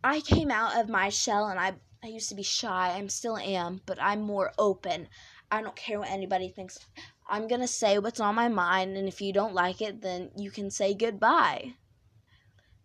I 0.02 0.20
came 0.20 0.50
out 0.50 0.78
of 0.78 0.88
my 0.88 1.08
shell 1.08 1.48
and 1.48 1.58
I 1.58 1.74
I 2.02 2.08
used 2.08 2.28
to 2.28 2.34
be 2.34 2.42
shy. 2.42 2.94
I'm 2.96 3.08
still 3.08 3.38
am, 3.38 3.80
but 3.86 3.98
I'm 4.00 4.20
more 4.20 4.52
open. 4.58 5.08
I 5.50 5.62
don't 5.62 5.76
care 5.76 5.98
what 5.98 6.10
anybody 6.10 6.50
thinks. 6.50 6.78
I'm 7.26 7.48
going 7.48 7.62
to 7.62 7.66
say 7.66 7.98
what's 7.98 8.20
on 8.20 8.34
my 8.34 8.48
mind 8.48 8.98
and 8.98 9.08
if 9.08 9.22
you 9.22 9.32
don't 9.32 9.54
like 9.54 9.80
it, 9.80 10.02
then 10.02 10.30
you 10.36 10.50
can 10.50 10.70
say 10.70 10.92
goodbye. 10.92 11.74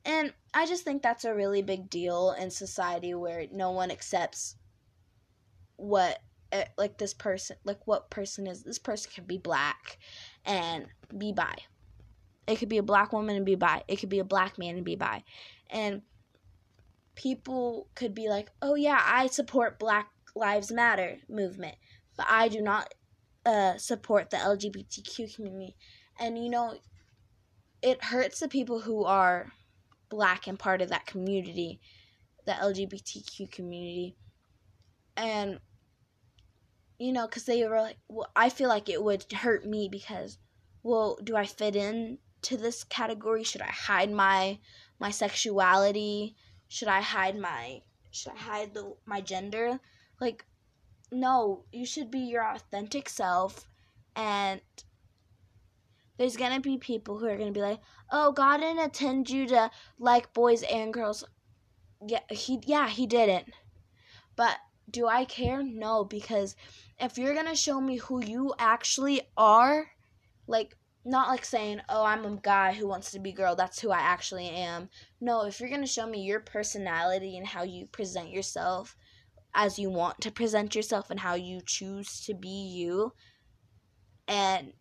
And 0.06 0.34
I 0.54 0.66
just 0.66 0.84
think 0.84 1.02
that's 1.02 1.26
a 1.26 1.34
really 1.34 1.62
big 1.62 1.90
deal 1.90 2.36
in 2.40 2.50
society 2.50 3.14
where 3.14 3.46
no 3.52 3.72
one 3.72 3.92
accepts 3.92 4.56
what 5.76 6.20
eh, 6.52 6.66
like 6.78 6.98
this 6.98 7.14
person 7.14 7.56
like 7.64 7.80
what 7.86 8.10
person 8.10 8.48
is 8.48 8.64
this 8.64 8.80
person 8.80 9.12
can 9.14 9.26
be 9.26 9.38
black 9.38 9.98
and 10.46 10.88
be 11.18 11.32
bi. 11.32 11.56
It 12.48 12.58
could 12.58 12.70
be 12.70 12.80
a 12.80 12.84
black 12.84 13.14
woman 13.14 13.36
and 13.36 13.46
be 13.46 13.56
bi. 13.56 13.84
It 13.88 13.98
could 13.98 14.10
be 14.10 14.20
a 14.20 14.24
black 14.24 14.58
man 14.58 14.76
and 14.76 14.86
be 14.86 14.96
bi. 14.96 15.24
And 15.70 16.02
people 17.16 17.88
could 17.96 18.16
be 18.16 18.30
like, 18.30 18.50
"Oh 18.62 18.76
yeah, 18.76 19.02
I 19.06 19.28
support 19.28 19.78
Black 19.78 20.10
Lives 20.36 20.72
Matter 20.72 21.20
movement, 21.30 21.76
but 22.18 22.26
I 22.30 22.48
do 22.48 22.62
not 22.62 22.94
uh, 23.46 23.78
support 23.78 24.30
the 24.30 24.38
LGBTQ 24.38 25.36
community." 25.36 25.76
And 26.20 26.44
you 26.44 26.50
know, 26.50 26.76
it 27.82 28.04
hurts 28.06 28.40
the 28.40 28.48
people 28.48 28.80
who 28.80 29.04
are 29.04 29.52
black 30.10 30.48
and 30.48 30.58
part 30.58 30.82
of 30.82 30.90
that 30.90 31.06
community, 31.06 31.80
the 32.46 32.54
LGBTQ 32.54 33.52
community, 33.52 34.16
and 35.16 35.60
you 36.98 37.14
know, 37.14 37.28
because 37.28 37.46
they 37.46 37.66
were 37.66 37.82
like, 37.82 37.98
well, 38.10 38.30
I 38.36 38.50
feel 38.50 38.68
like 38.68 38.90
it 38.90 39.02
would 39.02 39.32
hurt 39.32 39.66
me 39.66 39.88
because, 39.90 40.38
well, 40.84 41.18
do 41.24 41.36
I 41.36 41.46
fit 41.46 41.76
in 41.76 42.18
to 42.42 42.58
this 42.58 42.84
category? 42.84 43.44
Should 43.44 43.62
I 43.62 43.72
hide 43.72 44.12
my 44.12 44.60
my 45.00 45.12
sexuality? 45.12 46.36
should 46.70 46.88
I 46.88 47.02
hide 47.02 47.38
my 47.38 47.82
should 48.12 48.32
I 48.32 48.38
hide 48.38 48.74
the 48.74 48.96
my 49.06 49.20
gender? 49.20 49.80
Like 50.22 50.46
no, 51.12 51.66
you 51.74 51.86
should 51.86 52.12
be 52.12 52.20
your 52.20 52.48
authentic 52.48 53.10
self 53.10 53.68
and 54.16 54.62
there's 56.20 56.36
gonna 56.36 56.60
be 56.60 56.78
people 56.78 57.18
who 57.18 57.28
are 57.28 57.38
gonna 57.38 57.54
be 57.54 57.62
like, 57.62 57.80
"Oh, 58.12 58.34
God 58.34 58.58
didn't 58.58 58.84
intend 58.84 59.30
you 59.30 59.48
to 59.48 59.72
like 59.98 60.34
boys 60.34 60.64
and 60.64 60.94
girls." 60.94 61.24
Yeah, 62.06 62.20
he 62.30 62.60
yeah 62.66 62.90
he 62.90 63.08
didn't. 63.08 63.54
But 64.36 64.58
do 64.90 65.08
I 65.08 65.24
care? 65.24 65.64
No, 65.64 66.04
because 66.04 66.58
if 67.00 67.18
you're 67.18 67.34
gonna 67.34 67.56
show 67.56 67.80
me 67.80 67.96
who 67.98 68.22
you 68.24 68.54
actually 68.60 69.22
are, 69.38 69.92
like 70.46 70.76
not 71.06 71.30
like 71.30 71.46
saying, 71.46 71.82
"Oh, 71.88 72.04
I'm 72.04 72.26
a 72.26 72.36
guy 72.36 72.74
who 72.74 72.86
wants 72.86 73.12
to 73.12 73.20
be 73.20 73.32
girl. 73.32 73.56
That's 73.56 73.80
who 73.80 73.90
I 73.90 74.00
actually 74.00 74.50
am." 74.50 74.90
No, 75.22 75.46
if 75.46 75.62
you're 75.62 75.70
going 75.70 75.82
to 75.82 75.88
show 75.88 76.06
me 76.06 76.22
your 76.22 76.42
personality 76.42 77.38
and 77.38 77.48
how 77.48 77.64
you 77.64 77.86
present 77.88 78.30
yourself 78.30 78.98
as 79.54 79.80
you 79.80 79.90
want 79.90 80.20
to 80.22 80.32
present 80.32 80.76
yourself 80.76 81.10
and 81.10 81.22
how 81.22 81.36
you 81.36 81.62
choose 81.66 82.20
to 82.26 82.34
be 82.34 82.50
you 82.50 83.14
and 84.28 84.74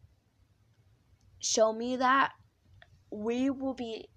show 1.40 1.72
me 1.72 1.96
that 1.96 2.32
we 3.10 3.50
will 3.50 3.74
be 3.74 4.08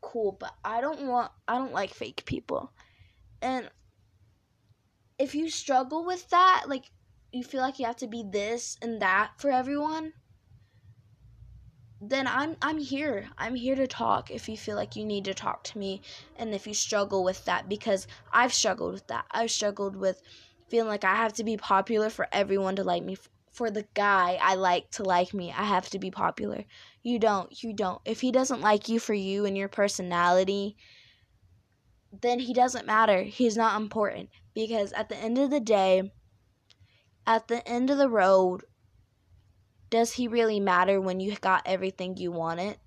cool, 0.00 0.36
but 0.38 0.52
I 0.64 0.80
don't 0.80 1.06
want 1.06 1.32
I 1.48 1.58
don't 1.58 1.72
like 1.72 1.94
fake 1.94 2.24
people. 2.24 2.72
And 3.40 3.70
if 5.18 5.34
you 5.34 5.50
struggle 5.50 6.04
with 6.04 6.28
that, 6.30 6.64
like 6.66 6.90
you 7.32 7.44
feel 7.44 7.60
like 7.60 7.78
you 7.78 7.86
have 7.86 7.96
to 7.96 8.06
be 8.06 8.24
this 8.28 8.76
and 8.82 9.00
that 9.00 9.32
for 9.38 9.50
everyone, 9.50 10.12
then 12.00 12.26
I'm 12.26 12.56
I'm 12.60 12.78
here. 12.78 13.28
I'm 13.38 13.54
here 13.54 13.76
to 13.76 13.86
talk 13.86 14.30
if 14.30 14.48
you 14.48 14.56
feel 14.56 14.76
like 14.76 14.96
you 14.96 15.04
need 15.04 15.24
to 15.26 15.34
talk 15.34 15.64
to 15.64 15.78
me 15.78 16.02
and 16.36 16.54
if 16.54 16.66
you 16.66 16.74
struggle 16.74 17.22
with 17.24 17.44
that 17.44 17.68
because 17.68 18.06
I've 18.32 18.52
struggled 18.52 18.92
with 18.92 19.06
that. 19.06 19.24
I've 19.30 19.50
struggled 19.50 19.96
with 19.96 20.20
feeling 20.68 20.88
like 20.88 21.04
I 21.04 21.14
have 21.14 21.34
to 21.34 21.44
be 21.44 21.56
popular 21.56 22.10
for 22.10 22.26
everyone 22.32 22.76
to 22.76 22.84
like 22.84 23.04
me 23.04 23.16
for 23.52 23.70
the 23.70 23.86
guy 23.94 24.38
I 24.40 24.54
like 24.54 24.90
to 24.92 25.02
like 25.02 25.34
me, 25.34 25.52
I 25.52 25.64
have 25.64 25.88
to 25.90 25.98
be 25.98 26.10
popular. 26.10 26.64
You 27.02 27.18
don't. 27.18 27.62
You 27.62 27.72
don't. 27.74 28.00
If 28.04 28.22
he 28.22 28.32
doesn't 28.32 28.62
like 28.62 28.88
you 28.88 28.98
for 28.98 29.14
you 29.14 29.44
and 29.44 29.56
your 29.56 29.68
personality, 29.68 30.76
then 32.20 32.38
he 32.40 32.54
doesn't 32.54 32.86
matter. 32.86 33.22
He's 33.22 33.56
not 33.56 33.80
important 33.80 34.30
because 34.54 34.92
at 34.92 35.08
the 35.08 35.16
end 35.16 35.38
of 35.38 35.50
the 35.50 35.60
day, 35.60 36.10
at 37.26 37.48
the 37.48 37.66
end 37.68 37.90
of 37.90 37.98
the 37.98 38.08
road, 38.08 38.64
does 39.90 40.14
he 40.14 40.26
really 40.26 40.58
matter 40.58 41.00
when 41.00 41.20
you 41.20 41.36
got 41.36 41.62
everything 41.66 42.16
you 42.16 42.32
wanted? 42.32 42.78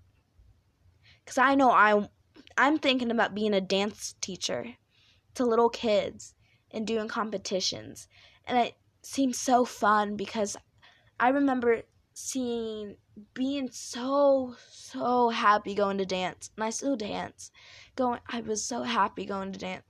Cuz 1.26 1.38
I 1.38 1.54
know 1.54 1.70
I 1.70 2.10
I'm 2.58 2.80
thinking 2.80 3.12
about 3.12 3.36
being 3.36 3.54
a 3.54 3.62
dance 3.62 4.16
teacher 4.20 4.78
to 5.36 5.46
little 5.46 5.70
kids 5.70 6.34
and 6.72 6.88
doing 6.88 7.08
competitions. 7.08 8.08
And 8.46 8.58
it 8.58 8.76
seems 9.06 9.38
so 9.38 9.66
fun 9.66 10.16
because 10.16 10.58
I 11.20 11.30
remember 11.30 11.84
seeing 12.14 12.96
being 13.34 13.70
so 13.72 14.56
so 14.70 15.30
happy 15.30 15.76
going 15.76 15.98
to 15.98 16.06
dance 16.06 16.50
and 16.56 16.64
I 16.64 16.70
still 16.70 16.96
dance 16.96 17.52
going 17.96 18.20
I 18.28 18.42
was 18.42 18.64
so 18.64 18.84
happy 18.84 19.26
going 19.26 19.52
to 19.52 19.60
dance. 19.60 19.84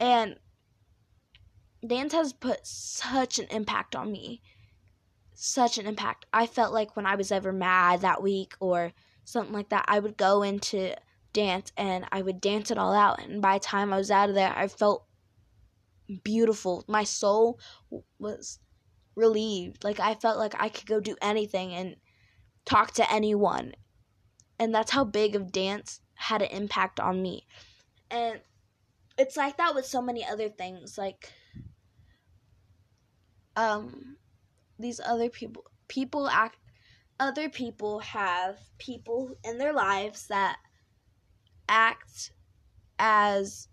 And 0.00 0.36
dance 1.86 2.12
has 2.12 2.32
put 2.32 2.66
such 2.66 3.38
an 3.38 3.46
impact 3.50 3.94
on 3.94 4.10
me 4.10 4.42
such 5.34 5.76
an 5.76 5.86
impact. 5.86 6.24
I 6.32 6.46
felt 6.46 6.72
like 6.72 6.94
when 6.94 7.04
I 7.06 7.16
was 7.16 7.32
ever 7.32 7.52
mad 7.52 8.02
that 8.02 8.22
week 8.22 8.54
or 8.60 8.92
something 9.24 9.52
like 9.52 9.70
that 9.70 9.84
I 9.88 9.98
would 9.98 10.16
go 10.16 10.42
into 10.42 10.94
dance 11.32 11.72
and 11.76 12.04
I 12.12 12.22
would 12.22 12.40
dance 12.40 12.70
it 12.70 12.78
all 12.78 12.94
out. 12.94 13.20
And 13.20 13.42
by 13.42 13.58
the 13.58 13.64
time 13.64 13.92
I 13.92 13.96
was 13.96 14.10
out 14.10 14.28
of 14.28 14.34
there 14.34 14.52
I 14.56 14.68
felt 14.68 15.04
beautiful 16.24 16.84
my 16.88 17.04
soul 17.04 17.58
was 18.18 18.58
relieved. 19.14 19.84
Like 19.84 20.00
I 20.00 20.14
felt 20.14 20.38
like 20.38 20.54
I 20.58 20.68
could 20.68 20.86
go 20.86 21.00
do 21.00 21.16
anything 21.20 21.72
and 21.72 21.96
talk 22.64 22.92
to 22.94 23.12
anyone. 23.12 23.72
And 24.58 24.74
that's 24.74 24.92
how 24.92 25.04
big 25.04 25.34
of 25.34 25.52
dance 25.52 26.00
had 26.14 26.42
an 26.42 26.48
impact 26.50 27.00
on 27.00 27.20
me. 27.22 27.46
And 28.10 28.40
it's 29.18 29.36
like 29.36 29.56
that 29.56 29.74
with 29.74 29.86
so 29.86 30.00
many 30.00 30.24
other 30.24 30.48
things 30.48 30.96
like 30.96 31.32
um 33.56 34.16
these 34.78 35.00
other 35.04 35.28
people 35.28 35.64
people 35.88 36.28
act 36.28 36.56
other 37.20 37.48
people 37.48 38.00
have 38.00 38.58
people 38.78 39.36
in 39.44 39.58
their 39.58 39.72
lives 39.72 40.26
that 40.28 40.56
act 41.68 42.32
as 42.98 43.68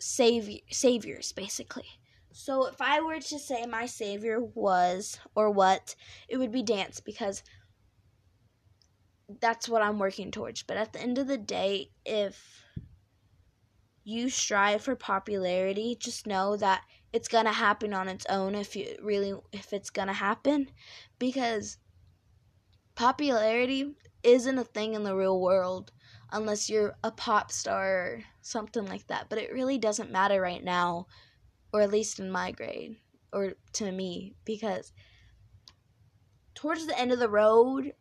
savior 0.00 0.60
saviors 0.70 1.32
basically. 1.32 1.86
So 2.32 2.66
if 2.66 2.80
I 2.80 3.00
were 3.00 3.20
to 3.20 3.38
say 3.38 3.66
my 3.66 3.86
savior 3.86 4.40
was 4.40 5.18
or 5.34 5.50
what, 5.50 5.94
it 6.28 6.36
would 6.36 6.52
be 6.52 6.62
dance 6.62 7.00
because 7.00 7.42
that's 9.40 9.68
what 9.68 9.82
I'm 9.82 9.98
working 9.98 10.30
towards. 10.30 10.62
But 10.62 10.76
at 10.76 10.92
the 10.92 11.00
end 11.00 11.18
of 11.18 11.26
the 11.26 11.38
day, 11.38 11.90
if 12.04 12.64
you 14.04 14.30
strive 14.30 14.82
for 14.82 14.96
popularity, 14.96 15.96
just 16.00 16.26
know 16.26 16.56
that 16.56 16.82
it's 17.12 17.28
going 17.28 17.44
to 17.44 17.52
happen 17.52 17.92
on 17.92 18.08
its 18.08 18.26
own 18.26 18.54
if 18.54 18.74
you 18.74 18.96
really 19.02 19.34
if 19.52 19.72
it's 19.72 19.90
going 19.90 20.08
to 20.08 20.14
happen. 20.14 20.68
Because 21.18 21.78
popularity 22.94 23.94
isn't 24.22 24.58
a 24.58 24.64
thing 24.64 24.94
in 24.94 25.02
the 25.02 25.16
real 25.16 25.40
world 25.40 25.92
unless 26.32 26.70
you're 26.70 26.96
a 27.02 27.10
pop 27.10 27.52
star 27.52 27.88
or 27.88 28.24
something 28.40 28.86
like 28.86 29.06
that. 29.08 29.28
But 29.28 29.38
it 29.38 29.52
really 29.52 29.78
doesn't 29.78 30.10
matter 30.10 30.40
right 30.40 30.62
now 30.62 31.06
or 31.72 31.80
at 31.80 31.90
least 31.90 32.18
in 32.18 32.30
my 32.30 32.52
grade 32.52 32.96
or 33.32 33.54
to 33.74 33.92
me 33.92 34.34
because 34.44 34.92
towards 36.54 36.86
the 36.86 36.98
end 36.98 37.12
of 37.12 37.18
the 37.18 37.28
road 37.28 37.92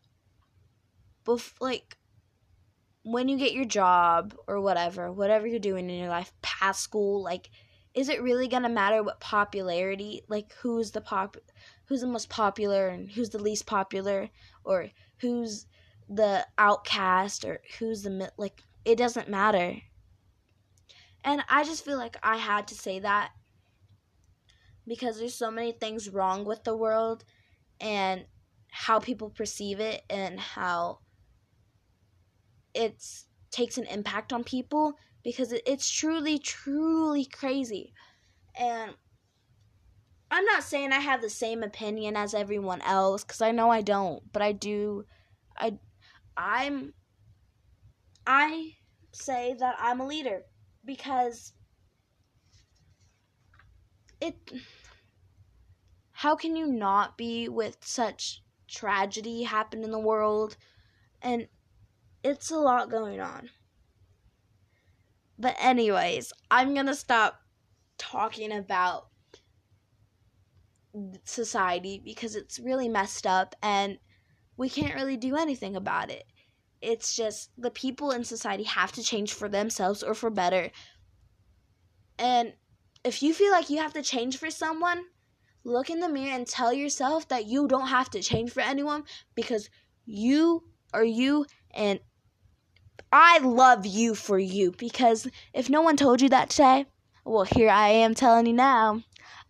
bef- 1.25 1.61
like 1.61 1.97
when 3.03 3.27
you 3.27 3.37
get 3.37 3.53
your 3.53 3.65
job 3.65 4.35
or 4.47 4.59
whatever 4.59 5.11
whatever 5.11 5.47
you're 5.47 5.59
doing 5.59 5.89
in 5.89 5.99
your 5.99 6.09
life 6.09 6.33
past 6.41 6.81
school 6.81 7.23
like 7.23 7.49
is 7.93 8.09
it 8.09 8.21
really 8.21 8.47
going 8.47 8.63
to 8.63 8.69
matter 8.69 9.01
what 9.03 9.19
popularity 9.19 10.23
like 10.27 10.53
who's 10.61 10.91
the 10.91 11.01
pop 11.01 11.37
who's 11.85 12.01
the 12.01 12.07
most 12.07 12.29
popular 12.29 12.89
and 12.89 13.11
who's 13.11 13.29
the 13.29 13.39
least 13.41 13.65
popular 13.65 14.29
or 14.63 14.89
who's 15.17 15.65
the 16.09 16.45
outcast 16.57 17.45
or 17.45 17.61
who's 17.77 18.01
the 18.01 18.31
like 18.37 18.63
it 18.83 18.97
doesn't 18.97 19.29
matter. 19.29 19.75
And 21.23 21.43
i 21.49 21.63
just 21.63 21.85
feel 21.85 21.97
like 21.97 22.17
i 22.23 22.37
had 22.37 22.67
to 22.69 22.75
say 22.75 22.99
that 22.99 23.31
because 24.87 25.19
there's 25.19 25.35
so 25.35 25.51
many 25.51 25.71
things 25.71 26.09
wrong 26.09 26.45
with 26.45 26.63
the 26.63 26.75
world 26.75 27.23
and 27.79 28.25
how 28.71 28.99
people 28.99 29.29
perceive 29.29 29.79
it 29.79 30.03
and 30.09 30.39
how 30.39 30.99
it 32.73 33.03
takes 33.51 33.77
an 33.77 33.85
impact 33.85 34.33
on 34.33 34.43
people 34.43 34.93
because 35.23 35.51
it's 35.51 35.89
truly 35.89 36.39
truly 36.39 37.25
crazy. 37.25 37.93
And 38.57 38.93
i'm 40.31 40.45
not 40.45 40.63
saying 40.63 40.91
i 40.91 40.99
have 40.99 41.21
the 41.21 41.29
same 41.29 41.63
opinion 41.63 42.15
as 42.15 42.33
everyone 42.33 42.81
else 42.81 43.23
because 43.23 43.41
i 43.41 43.51
know 43.51 43.71
i 43.71 43.81
don't 43.81 44.21
but 44.31 44.41
i 44.41 44.51
do 44.51 45.03
i 45.57 45.77
i'm 46.39 46.93
i 48.25 48.71
say 49.11 49.53
that 49.59 49.75
i'm 49.77 49.99
a 49.99 50.07
leader 50.07 50.43
because 50.85 51.51
it 54.21 54.35
how 56.13 56.35
can 56.35 56.55
you 56.55 56.65
not 56.65 57.17
be 57.17 57.47
with 57.49 57.77
such 57.81 58.41
tragedy 58.67 59.43
happen 59.43 59.83
in 59.83 59.91
the 59.91 59.99
world? 59.99 60.57
And 61.21 61.47
it's 62.23 62.51
a 62.51 62.57
lot 62.57 62.91
going 62.91 63.19
on. 63.21 63.49
But 65.37 65.55
anyways 65.59 66.33
i'm 66.51 66.73
gonna 66.73 66.93
stop 66.93 67.39
talking 67.97 68.51
about 68.51 69.07
society 71.23 72.01
because 72.03 72.35
it's 72.35 72.59
really 72.59 72.89
messed 72.89 73.25
up 73.25 73.55
and 73.63 73.99
we 74.59 74.69
can't 74.69 74.93
really 74.93 75.15
do 75.15 75.37
anything 75.37 75.75
about 75.77 76.11
it 76.11 76.25
it's 76.81 77.15
just 77.15 77.49
the 77.57 77.71
people 77.71 78.11
in 78.11 78.23
society 78.23 78.63
have 78.63 78.91
to 78.91 79.01
change 79.01 79.33
for 79.33 79.47
themselves 79.47 80.03
or 80.03 80.13
for 80.13 80.29
better 80.29 80.69
and 82.19 82.53
if 83.05 83.23
you 83.23 83.33
feel 83.33 83.51
like 83.51 83.69
you 83.69 83.77
have 83.77 83.93
to 83.93 84.01
change 84.01 84.37
for 84.37 84.49
someone 84.49 85.05
look 85.63 85.89
in 85.89 86.01
the 86.01 86.09
mirror 86.09 86.35
and 86.35 86.45
tell 86.45 86.73
yourself 86.73 87.27
that 87.29 87.45
you 87.45 87.67
don't 87.67 87.87
have 87.87 88.09
to 88.09 88.21
change 88.21 88.51
for 88.51 88.59
anyone 88.59 89.03
because 89.33 89.69
you 90.05 90.61
are 90.93 91.05
you 91.05 91.45
and 91.73 91.99
I 93.11 93.39
love 93.39 93.85
you 93.85 94.13
for 94.13 94.37
you 94.37 94.71
because 94.77 95.27
if 95.53 95.69
no 95.69 95.81
one 95.81 95.97
told 95.97 96.21
you 96.21 96.29
that 96.29 96.51
today, 96.51 96.85
well, 97.25 97.43
here 97.43 97.69
I 97.69 97.89
am 97.89 98.13
telling 98.13 98.45
you 98.45 98.53
now. 98.53 99.01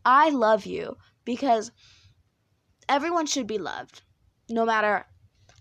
I 0.05 0.29
love 0.29 0.65
you 0.65 0.95
because 1.25 1.71
everyone 2.87 3.25
should 3.25 3.47
be 3.47 3.57
loved 3.57 4.01
no 4.49 4.65
matter 4.65 5.05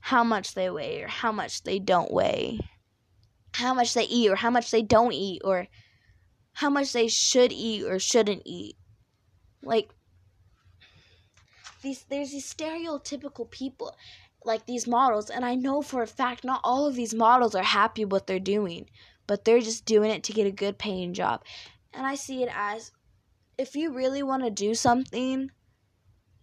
how 0.01 0.25
much 0.25 0.55
they 0.55 0.71
weigh 0.71 1.03
or 1.03 1.09
how 1.09 1.33
much 1.33 1.63
they 1.63 1.79
don't 1.79 2.13
weigh, 2.13 2.61
how 3.55 3.75
much 3.75 3.95
they 3.95 4.05
eat 4.05 4.31
or 4.31 4.37
how 4.37 4.51
much 4.51 4.71
they 4.71 4.83
don't 4.83 5.13
eat, 5.13 5.43
or 5.45 5.69
how 6.55 6.71
much 6.71 6.93
they 6.93 7.09
should 7.09 7.53
eat 7.53 7.85
or 7.85 7.99
shouldn't 7.99 8.43
eat. 8.45 8.77
Like, 9.63 9.91
these 11.83 12.05
there's 12.09 12.33
these 12.33 12.53
stereotypical 12.53 13.51
people 13.51 13.97
like 14.45 14.67
these 14.67 14.87
models 14.87 15.31
and 15.31 15.45
I 15.45 15.55
know 15.55 15.83
for 15.83 16.03
a 16.03 16.07
fact 16.07 16.45
not 16.45 16.61
all 16.65 16.87
of 16.87 16.95
these 16.95 17.15
models 17.15 17.55
are 17.55 17.63
happy 17.63 18.05
with 18.05 18.13
what 18.13 18.27
they're 18.27 18.41
doing, 18.41 18.89
but 19.27 19.45
they're 19.45 19.61
just 19.61 19.85
doing 19.85 20.11
it 20.11 20.25
to 20.25 20.33
get 20.33 20.47
a 20.47 20.53
good 20.53 20.79
paying 20.79 21.15
job. 21.15 21.45
And 21.93 22.07
I 22.07 22.15
see 22.15 22.43
it 22.43 22.51
as 22.53 22.93
if 23.57 23.75
you 23.77 23.93
really 23.93 24.23
want 24.23 24.45
to 24.45 24.51
do 24.51 24.75
something, 24.75 25.51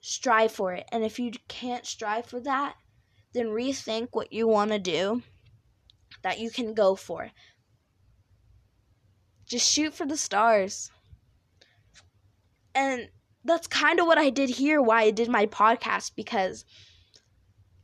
strive 0.07 0.51
for 0.51 0.71
it. 0.71 0.87
And 0.91 1.03
if 1.03 1.17
you 1.17 1.31
can't 1.47 1.83
strive 1.83 2.27
for 2.27 2.39
that, 2.41 2.75
then 3.33 3.47
rethink 3.47 4.09
what 4.11 4.31
you 4.31 4.47
want 4.47 4.69
to 4.69 4.77
do 4.77 5.23
that 6.21 6.39
you 6.39 6.51
can 6.51 6.75
go 6.75 6.95
for. 6.95 7.31
Just 9.47 9.71
shoot 9.71 9.95
for 9.95 10.05
the 10.05 10.15
stars. 10.15 10.91
And 12.75 13.09
that's 13.43 13.65
kind 13.65 13.99
of 13.99 14.05
what 14.05 14.19
I 14.19 14.29
did 14.29 14.49
here, 14.49 14.79
why 14.79 15.01
I 15.01 15.11
did 15.11 15.27
my 15.27 15.47
podcast, 15.47 16.11
because 16.15 16.65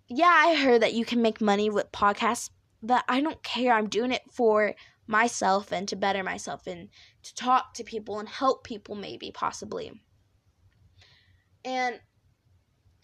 yeah, 0.07 0.31
I 0.31 0.55
heard 0.55 0.83
that 0.83 0.93
you 0.93 1.05
can 1.05 1.23
make 1.23 1.41
money 1.41 1.71
with 1.71 1.91
podcasts, 1.91 2.51
but 2.83 3.03
I 3.09 3.21
don't 3.21 3.41
care. 3.41 3.73
I'm 3.73 3.89
doing 3.89 4.11
it 4.11 4.23
for 4.31 4.75
myself 5.07 5.71
and 5.71 5.87
to 5.87 5.95
better 5.95 6.23
myself 6.23 6.67
and 6.67 6.89
to 7.23 7.33
talk 7.33 7.73
to 7.75 7.83
people 7.83 8.19
and 8.19 8.29
help 8.29 8.63
people, 8.63 8.93
maybe, 8.93 9.31
possibly. 9.31 9.91
And 11.65 11.99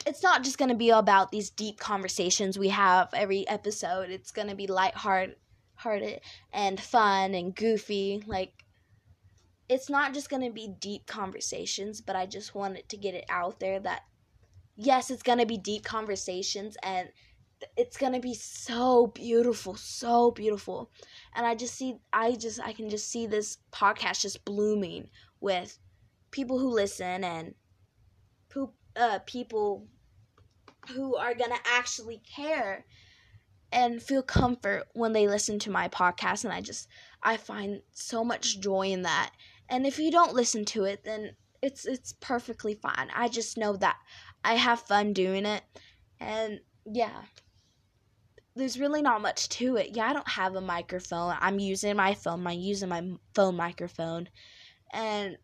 it's 0.07 0.23
not 0.23 0.41
just 0.41 0.57
going 0.57 0.69
to 0.69 0.75
be 0.75 0.89
about 0.89 1.31
these 1.31 1.49
deep 1.49 1.77
conversations 1.77 2.57
we 2.57 2.69
have 2.69 3.09
every 3.13 3.47
episode. 3.47 4.09
It's 4.09 4.31
going 4.31 4.47
to 4.47 4.55
be 4.55 4.65
lighthearted 4.67 5.35
hearted 5.75 6.21
and 6.51 6.79
fun 6.79 7.35
and 7.35 7.53
goofy. 7.53 8.23
Like, 8.25 8.51
it's 9.69 9.89
not 9.89 10.13
just 10.13 10.29
going 10.29 10.41
to 10.41 10.49
be 10.49 10.73
deep 10.79 11.05
conversations, 11.05 12.01
but 12.01 12.15
I 12.15 12.25
just 12.25 12.55
wanted 12.55 12.89
to 12.89 12.97
get 12.97 13.13
it 13.13 13.25
out 13.29 13.59
there 13.59 13.79
that 13.81 14.03
yes, 14.75 15.11
it's 15.11 15.23
going 15.23 15.39
to 15.39 15.45
be 15.45 15.57
deep 15.57 15.83
conversations 15.83 16.77
and 16.81 17.09
it's 17.75 17.97
going 17.97 18.13
to 18.13 18.19
be 18.19 18.33
so 18.33 19.07
beautiful, 19.07 19.75
so 19.75 20.31
beautiful. 20.31 20.89
And 21.35 21.45
I 21.45 21.53
just 21.53 21.75
see 21.75 21.97
I 22.13 22.31
just 22.31 22.61
I 22.61 22.71
can 22.71 22.89
just 22.89 23.11
see 23.11 23.27
this 23.27 23.57
podcast 23.73 24.21
just 24.21 24.45
blooming 24.45 25.09
with 25.41 25.77
people 26.31 26.59
who 26.59 26.69
listen 26.69 27.23
and 27.25 27.55
uh 28.97 29.19
people 29.25 29.87
who 30.93 31.15
are 31.15 31.33
going 31.33 31.51
to 31.51 31.59
actually 31.65 32.21
care 32.35 32.85
and 33.71 34.01
feel 34.01 34.23
comfort 34.23 34.83
when 34.93 35.13
they 35.13 35.27
listen 35.27 35.59
to 35.59 35.71
my 35.71 35.87
podcast 35.89 36.43
and 36.43 36.53
I 36.53 36.61
just 36.61 36.87
I 37.21 37.37
find 37.37 37.81
so 37.93 38.23
much 38.23 38.59
joy 38.59 38.87
in 38.87 39.01
that. 39.01 39.31
And 39.69 39.85
if 39.85 39.99
you 39.99 40.11
don't 40.11 40.33
listen 40.33 40.65
to 40.65 40.85
it 40.85 41.03
then 41.03 41.35
it's 41.61 41.85
it's 41.85 42.13
perfectly 42.19 42.75
fine. 42.75 43.09
I 43.13 43.27
just 43.27 43.57
know 43.57 43.75
that 43.77 43.97
I 44.43 44.53
have 44.53 44.79
fun 44.81 45.13
doing 45.13 45.45
it 45.45 45.63
and 46.19 46.59
yeah. 46.85 47.23
There's 48.55 48.79
really 48.79 49.03
not 49.03 49.21
much 49.21 49.49
to 49.49 49.75
it. 49.75 49.95
Yeah, 49.95 50.09
I 50.09 50.13
don't 50.13 50.27
have 50.29 50.55
a 50.55 50.61
microphone. 50.61 51.35
I'm 51.39 51.59
using 51.59 51.95
my 51.95 52.15
phone. 52.15 52.47
I'm 52.47 52.57
using 52.57 52.89
my 52.89 53.03
phone 53.35 53.55
microphone. 53.55 54.29
And 54.91 55.37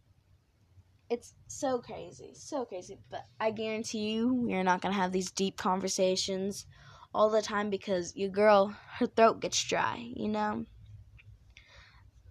it's 1.10 1.34
so 1.48 1.80
crazy, 1.80 2.32
so 2.34 2.66
crazy. 2.66 2.98
But 3.10 3.26
I 3.40 3.52
guarantee 3.52 4.12
you, 4.12 4.34
we're 4.34 4.64
not 4.64 4.82
gonna 4.82 4.96
have 4.96 5.12
these 5.12 5.32
deep 5.32 5.58
conversations 5.58 6.66
all 7.14 7.30
the 7.30 7.42
time 7.42 7.70
because 7.70 8.16
your 8.16 8.30
girl, 8.30 8.76
her 8.98 9.06
throat 9.06 9.40
gets 9.40 9.64
dry, 9.64 10.12
you 10.16 10.28
know? 10.28 10.66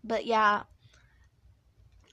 But 0.03 0.27
yeah, 0.27 0.65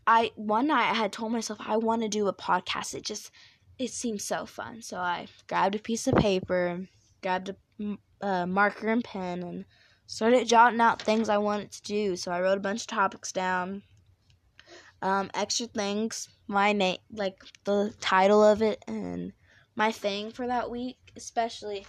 I 0.05 0.31
one 0.35 0.67
night 0.67 0.91
I 0.91 0.93
had 0.93 1.11
told 1.11 1.31
myself 1.31 1.59
I 1.61 1.77
want 1.77 2.01
to 2.03 2.07
do 2.07 2.27
a 2.27 2.33
podcast. 2.33 2.93
It 2.93 3.03
just 3.03 3.31
it 3.77 3.91
seemed 3.91 4.21
so 4.21 4.45
fun. 4.45 4.81
So 4.81 4.97
I 4.97 5.27
grabbed 5.47 5.75
a 5.75 5.79
piece 5.79 6.07
of 6.07 6.15
paper, 6.15 6.87
grabbed 7.21 7.49
a 7.49 7.97
uh, 8.21 8.45
marker 8.45 8.87
and 8.87 9.03
pen 9.03 9.43
and 9.43 9.65
started 10.05 10.47
jotting 10.47 10.81
out 10.81 11.01
things 11.01 11.29
I 11.29 11.37
wanted 11.37 11.71
to 11.71 11.81
do. 11.83 12.15
So 12.15 12.31
I 12.31 12.41
wrote 12.41 12.57
a 12.57 12.61
bunch 12.61 12.81
of 12.81 12.87
topics 12.87 13.31
down. 13.31 13.83
Um, 15.01 15.31
extra 15.33 15.67
things, 15.67 16.27
my 16.47 16.73
name, 16.73 16.97
like 17.12 17.41
the 17.63 17.93
title 18.01 18.43
of 18.43 18.62
it, 18.62 18.83
and 18.88 19.31
my 19.75 19.91
thing 19.91 20.31
for 20.31 20.45
that 20.47 20.69
week, 20.69 20.97
especially 21.15 21.85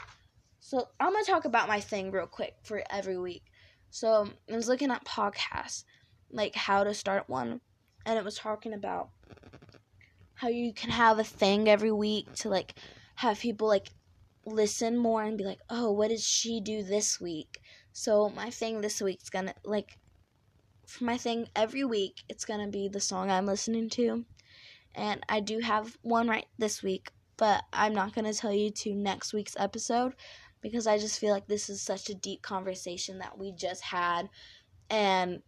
so 0.60 0.86
I'm 1.00 1.12
gonna 1.12 1.24
talk 1.24 1.46
about 1.46 1.68
my 1.68 1.80
thing 1.80 2.10
real 2.10 2.26
quick 2.26 2.54
for 2.62 2.82
every 2.90 3.18
week. 3.18 3.42
So 3.88 4.28
I 4.50 4.54
was 4.54 4.68
looking 4.68 4.90
at 4.90 5.04
podcasts, 5.04 5.84
like 6.30 6.54
how 6.54 6.84
to 6.84 6.94
start 6.94 7.28
one, 7.28 7.60
and 8.04 8.18
it 8.18 8.24
was 8.24 8.36
talking 8.36 8.74
about 8.74 9.08
how 10.34 10.48
you 10.48 10.72
can 10.72 10.90
have 10.90 11.18
a 11.18 11.24
thing 11.24 11.68
every 11.68 11.90
week 11.90 12.32
to 12.34 12.48
like 12.48 12.74
have 13.16 13.40
people 13.40 13.66
like 13.66 13.88
listen 14.44 14.96
more 14.96 15.22
and 15.22 15.38
be 15.38 15.44
like, 15.44 15.60
oh, 15.70 15.90
what 15.90 16.08
did 16.08 16.20
she 16.20 16.60
do 16.60 16.82
this 16.82 17.20
week? 17.20 17.58
So 17.92 18.28
my 18.28 18.50
thing 18.50 18.80
this 18.80 19.00
week's 19.00 19.30
gonna 19.30 19.54
like 19.64 19.98
for 20.90 21.04
my 21.04 21.16
thing 21.16 21.48
every 21.54 21.84
week. 21.84 22.24
It's 22.28 22.44
gonna 22.44 22.68
be 22.68 22.88
the 22.88 23.00
song 23.00 23.30
I'm 23.30 23.46
listening 23.46 23.88
to. 23.90 24.24
And 24.94 25.24
I 25.28 25.40
do 25.40 25.60
have 25.60 25.96
one 26.02 26.28
right 26.28 26.46
this 26.58 26.82
week, 26.82 27.10
but 27.36 27.64
I'm 27.72 27.94
not 27.94 28.14
gonna 28.14 28.34
tell 28.34 28.52
you 28.52 28.70
to 28.70 28.94
next 28.94 29.32
week's 29.32 29.56
episode 29.58 30.14
because 30.60 30.86
I 30.86 30.98
just 30.98 31.18
feel 31.18 31.32
like 31.32 31.46
this 31.46 31.70
is 31.70 31.80
such 31.80 32.10
a 32.10 32.14
deep 32.14 32.42
conversation 32.42 33.18
that 33.18 33.38
we 33.38 33.52
just 33.52 33.82
had 33.82 34.28
and 34.90 35.42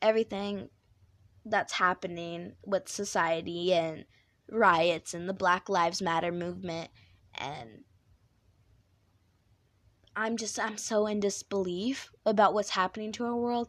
everything 0.00 0.68
that's 1.44 1.74
happening 1.74 2.52
with 2.64 2.88
society 2.88 3.74
and 3.74 4.04
riots 4.50 5.14
and 5.14 5.28
the 5.28 5.34
Black 5.34 5.68
Lives 5.68 6.00
Matter 6.00 6.32
movement. 6.32 6.90
And 7.34 7.84
I'm 10.16 10.36
just 10.36 10.58
I'm 10.58 10.76
so 10.76 11.06
in 11.06 11.20
disbelief 11.20 12.10
about 12.26 12.54
what's 12.54 12.70
happening 12.70 13.12
to 13.12 13.24
our 13.24 13.36
world 13.36 13.68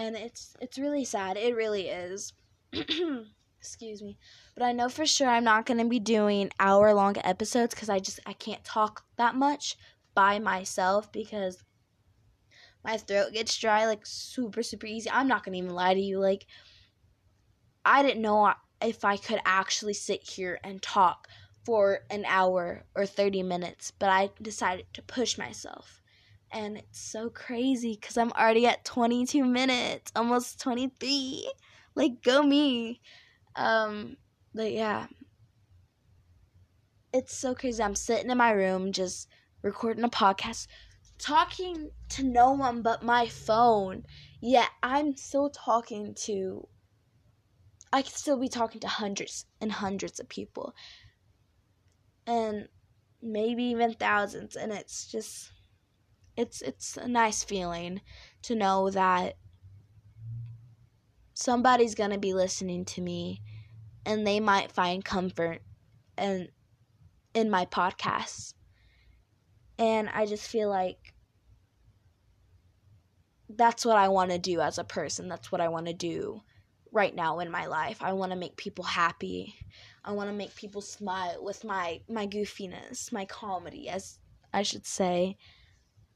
and 0.00 0.16
it's 0.16 0.56
it's 0.60 0.78
really 0.78 1.04
sad. 1.04 1.36
It 1.36 1.54
really 1.54 1.88
is. 1.88 2.32
Excuse 3.58 4.02
me. 4.02 4.16
But 4.54 4.64
i 4.64 4.72
know 4.72 4.88
for 4.88 5.06
sure 5.06 5.28
i'm 5.28 5.44
not 5.44 5.66
going 5.66 5.78
to 5.78 5.88
be 5.88 6.00
doing 6.00 6.50
hour 6.58 6.92
long 6.94 7.16
episodes 7.22 7.74
because 7.74 7.90
i 7.90 7.98
just 7.98 8.20
i 8.26 8.32
can't 8.32 8.64
talk 8.64 9.04
that 9.16 9.34
much 9.34 9.76
by 10.14 10.38
myself 10.38 11.12
because 11.12 11.62
my 12.82 12.96
throat 12.96 13.32
gets 13.32 13.56
dry 13.58 13.86
like 13.86 14.06
super 14.06 14.62
super 14.62 14.86
easy. 14.86 15.10
I'm 15.10 15.28
not 15.28 15.44
going 15.44 15.52
to 15.52 15.58
even 15.58 15.74
lie 15.74 15.94
to 15.94 16.00
you 16.00 16.18
like 16.18 16.46
i 17.84 18.02
didn't 18.02 18.22
know 18.22 18.52
if 18.82 19.04
i 19.04 19.16
could 19.16 19.40
actually 19.44 19.94
sit 19.94 20.22
here 20.22 20.58
and 20.64 20.80
talk 20.80 21.28
for 21.64 22.00
an 22.10 22.24
hour 22.26 22.84
or 22.94 23.04
30 23.04 23.42
minutes 23.42 23.92
but 23.98 24.08
i 24.08 24.30
decided 24.40 24.86
to 24.94 25.02
push 25.02 25.36
myself 25.36 25.99
and 26.52 26.76
it's 26.76 27.00
so 27.00 27.30
crazy 27.30 27.96
because 28.00 28.16
i'm 28.16 28.32
already 28.32 28.66
at 28.66 28.84
22 28.84 29.44
minutes 29.44 30.12
almost 30.16 30.60
23 30.60 31.50
like 31.94 32.22
go 32.22 32.42
me 32.42 33.00
um, 33.56 34.16
but 34.54 34.72
yeah. 34.72 35.06
It's 37.12 37.36
so 37.36 37.54
crazy. 37.54 37.82
I'm 37.82 37.94
sitting 37.94 38.30
in 38.30 38.38
my 38.38 38.52
room 38.52 38.92
just 38.92 39.28
recording 39.62 40.04
a 40.04 40.08
podcast, 40.08 40.66
talking 41.18 41.90
to 42.10 42.22
no 42.22 42.52
one 42.52 42.82
but 42.82 43.02
my 43.02 43.26
phone. 43.26 44.04
Yet 44.40 44.68
I'm 44.82 45.16
still 45.16 45.50
talking 45.50 46.14
to 46.26 46.66
I 47.92 48.02
could 48.02 48.12
still 48.12 48.38
be 48.38 48.48
talking 48.48 48.80
to 48.82 48.88
hundreds 48.88 49.46
and 49.60 49.72
hundreds 49.72 50.20
of 50.20 50.28
people. 50.28 50.74
And 52.26 52.68
maybe 53.20 53.64
even 53.64 53.92
thousands 53.94 54.56
and 54.56 54.72
it's 54.72 55.06
just 55.06 55.50
it's 56.36 56.62
it's 56.62 56.96
a 56.96 57.08
nice 57.08 57.44
feeling 57.44 58.00
to 58.42 58.54
know 58.54 58.90
that 58.90 59.36
somebody's 61.34 61.94
going 61.94 62.10
to 62.10 62.18
be 62.18 62.34
listening 62.34 62.84
to 62.84 63.00
me 63.00 63.42
and 64.04 64.26
they 64.26 64.40
might 64.40 64.72
find 64.72 65.04
comfort 65.04 65.62
in 66.18 66.48
in 67.34 67.50
my 67.50 67.64
podcasts. 67.66 68.54
And 69.78 70.08
I 70.10 70.26
just 70.26 70.46
feel 70.46 70.68
like 70.68 71.14
that's 73.48 73.84
what 73.84 73.96
I 73.96 74.08
want 74.08 74.30
to 74.30 74.38
do 74.38 74.60
as 74.60 74.78
a 74.78 74.84
person. 74.84 75.28
That's 75.28 75.50
what 75.50 75.60
I 75.60 75.68
want 75.68 75.86
to 75.86 75.92
do 75.92 76.42
right 76.92 77.14
now 77.14 77.38
in 77.38 77.50
my 77.50 77.66
life. 77.66 78.02
I 78.02 78.12
want 78.12 78.32
to 78.32 78.38
make 78.38 78.56
people 78.56 78.84
happy. 78.84 79.54
I 80.04 80.12
want 80.12 80.28
to 80.28 80.36
make 80.36 80.54
people 80.54 80.80
smile 80.80 81.42
with 81.42 81.64
my 81.64 82.00
my 82.08 82.26
goofiness, 82.26 83.12
my 83.12 83.24
comedy 83.24 83.88
as 83.88 84.18
I 84.52 84.62
should 84.62 84.86
say. 84.86 85.36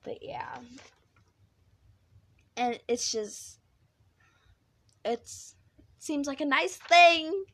But 0.04 0.22
yeah. 0.22 0.58
And 2.56 2.78
it's 2.86 3.10
just 3.10 3.58
it's 5.04 5.56
seems 5.98 6.26
like 6.26 6.40
a 6.40 6.46
nice 6.46 6.76
thing. 6.76 7.44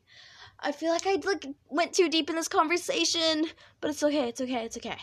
I 0.59 0.71
feel 0.71 0.91
like 0.91 1.07
I 1.07 1.15
like 1.23 1.47
went 1.69 1.93
too 1.93 2.09
deep 2.09 2.29
in 2.29 2.35
this 2.35 2.47
conversation, 2.47 3.45
but 3.79 3.89
it's 3.89 4.03
okay. 4.03 4.29
It's 4.29 4.41
okay. 4.41 4.65
It's 4.65 4.77
okay. 4.77 4.97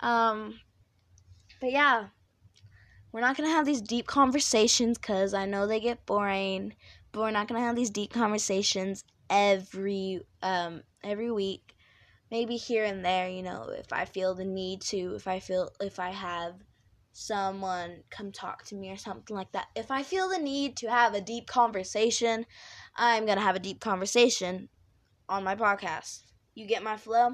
Um, 0.00 0.60
but 1.60 1.72
yeah, 1.72 2.08
we're 3.12 3.20
not 3.20 3.36
gonna 3.36 3.48
have 3.48 3.66
these 3.66 3.80
deep 3.80 4.06
conversations 4.06 4.98
because 4.98 5.32
I 5.32 5.46
know 5.46 5.66
they 5.66 5.80
get 5.80 6.04
boring. 6.04 6.74
But 7.12 7.20
we're 7.20 7.30
not 7.30 7.48
gonna 7.48 7.60
have 7.60 7.76
these 7.76 7.90
deep 7.90 8.12
conversations 8.12 9.04
every 9.30 10.20
um 10.42 10.82
every 11.02 11.30
week. 11.30 11.74
Maybe 12.30 12.56
here 12.56 12.84
and 12.84 13.04
there, 13.04 13.28
you 13.28 13.42
know, 13.42 13.70
if 13.70 13.92
I 13.92 14.04
feel 14.04 14.34
the 14.34 14.44
need 14.44 14.82
to, 14.82 15.14
if 15.14 15.26
I 15.26 15.40
feel 15.40 15.70
if 15.80 15.98
I 15.98 16.10
have 16.10 16.54
someone 17.18 18.04
come 18.10 18.30
talk 18.30 18.64
to 18.64 18.76
me 18.76 18.90
or 18.90 18.96
something 18.96 19.34
like 19.34 19.50
that. 19.52 19.66
If 19.74 19.90
I 19.90 20.02
feel 20.02 20.28
the 20.28 20.38
need 20.38 20.76
to 20.78 20.90
have 20.90 21.14
a 21.14 21.20
deep 21.20 21.48
conversation, 21.48 22.46
I'm 22.94 23.26
going 23.26 23.38
to 23.38 23.44
have 23.44 23.56
a 23.56 23.60
deep 23.60 23.80
conversation 23.80 24.68
on 25.28 25.42
my 25.42 25.56
podcast. 25.56 26.22
You 26.54 26.66
get 26.66 26.82
my 26.82 26.96
flow? 26.96 27.30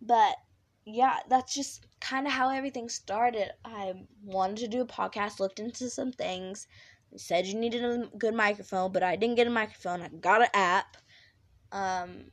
But 0.00 0.36
yeah, 0.86 1.18
that's 1.28 1.54
just 1.54 1.86
kind 2.00 2.26
of 2.26 2.32
how 2.32 2.50
everything 2.50 2.88
started. 2.88 3.50
I 3.64 3.94
wanted 4.22 4.58
to 4.58 4.68
do 4.68 4.82
a 4.82 4.86
podcast, 4.86 5.40
looked 5.40 5.58
into 5.58 5.90
some 5.90 6.12
things, 6.12 6.68
said 7.16 7.46
you 7.46 7.58
needed 7.58 7.84
a 7.84 8.08
good 8.16 8.34
microphone, 8.34 8.92
but 8.92 9.02
I 9.02 9.16
didn't 9.16 9.36
get 9.36 9.46
a 9.46 9.50
microphone. 9.50 10.02
I 10.02 10.08
got 10.08 10.42
an 10.42 10.48
app. 10.54 10.96
Um, 11.72 12.26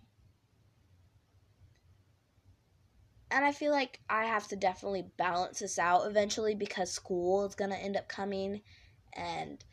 and 3.31 3.45
I 3.45 3.53
feel 3.53 3.71
like 3.71 4.01
I 4.09 4.25
have 4.25 4.47
to 4.49 4.57
definitely 4.57 5.05
balance 5.17 5.59
this 5.59 5.79
out 5.79 6.05
eventually 6.05 6.53
because 6.53 6.91
school 6.91 7.45
is 7.45 7.55
going 7.55 7.71
to 7.71 7.77
end 7.77 7.95
up 7.95 8.09
coming 8.09 8.61
and 9.13 9.63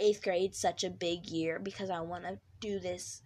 eighth 0.00 0.22
grade's 0.22 0.58
such 0.58 0.82
a 0.82 0.90
big 0.90 1.26
year 1.26 1.60
because 1.60 1.90
I 1.90 2.00
want 2.00 2.24
to 2.24 2.38
do 2.60 2.80
this. 2.80 3.22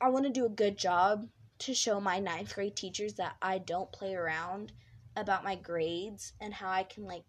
I 0.00 0.10
want 0.10 0.26
to 0.26 0.30
do 0.30 0.46
a 0.46 0.50
good 0.50 0.78
job 0.78 1.26
to 1.60 1.74
show 1.74 2.00
my 2.00 2.20
ninth 2.20 2.54
grade 2.54 2.76
teachers 2.76 3.14
that 3.14 3.34
I 3.42 3.58
don't 3.58 3.90
play 3.90 4.14
around 4.14 4.72
about 5.16 5.42
my 5.42 5.56
grades 5.56 6.34
and 6.40 6.54
how 6.54 6.70
I 6.70 6.84
can 6.84 7.04
like 7.04 7.24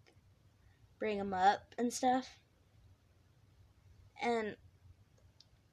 bring 1.00 1.18
them 1.18 1.34
up 1.34 1.74
and 1.76 1.92
stuff. 1.92 2.38
And 4.22 4.54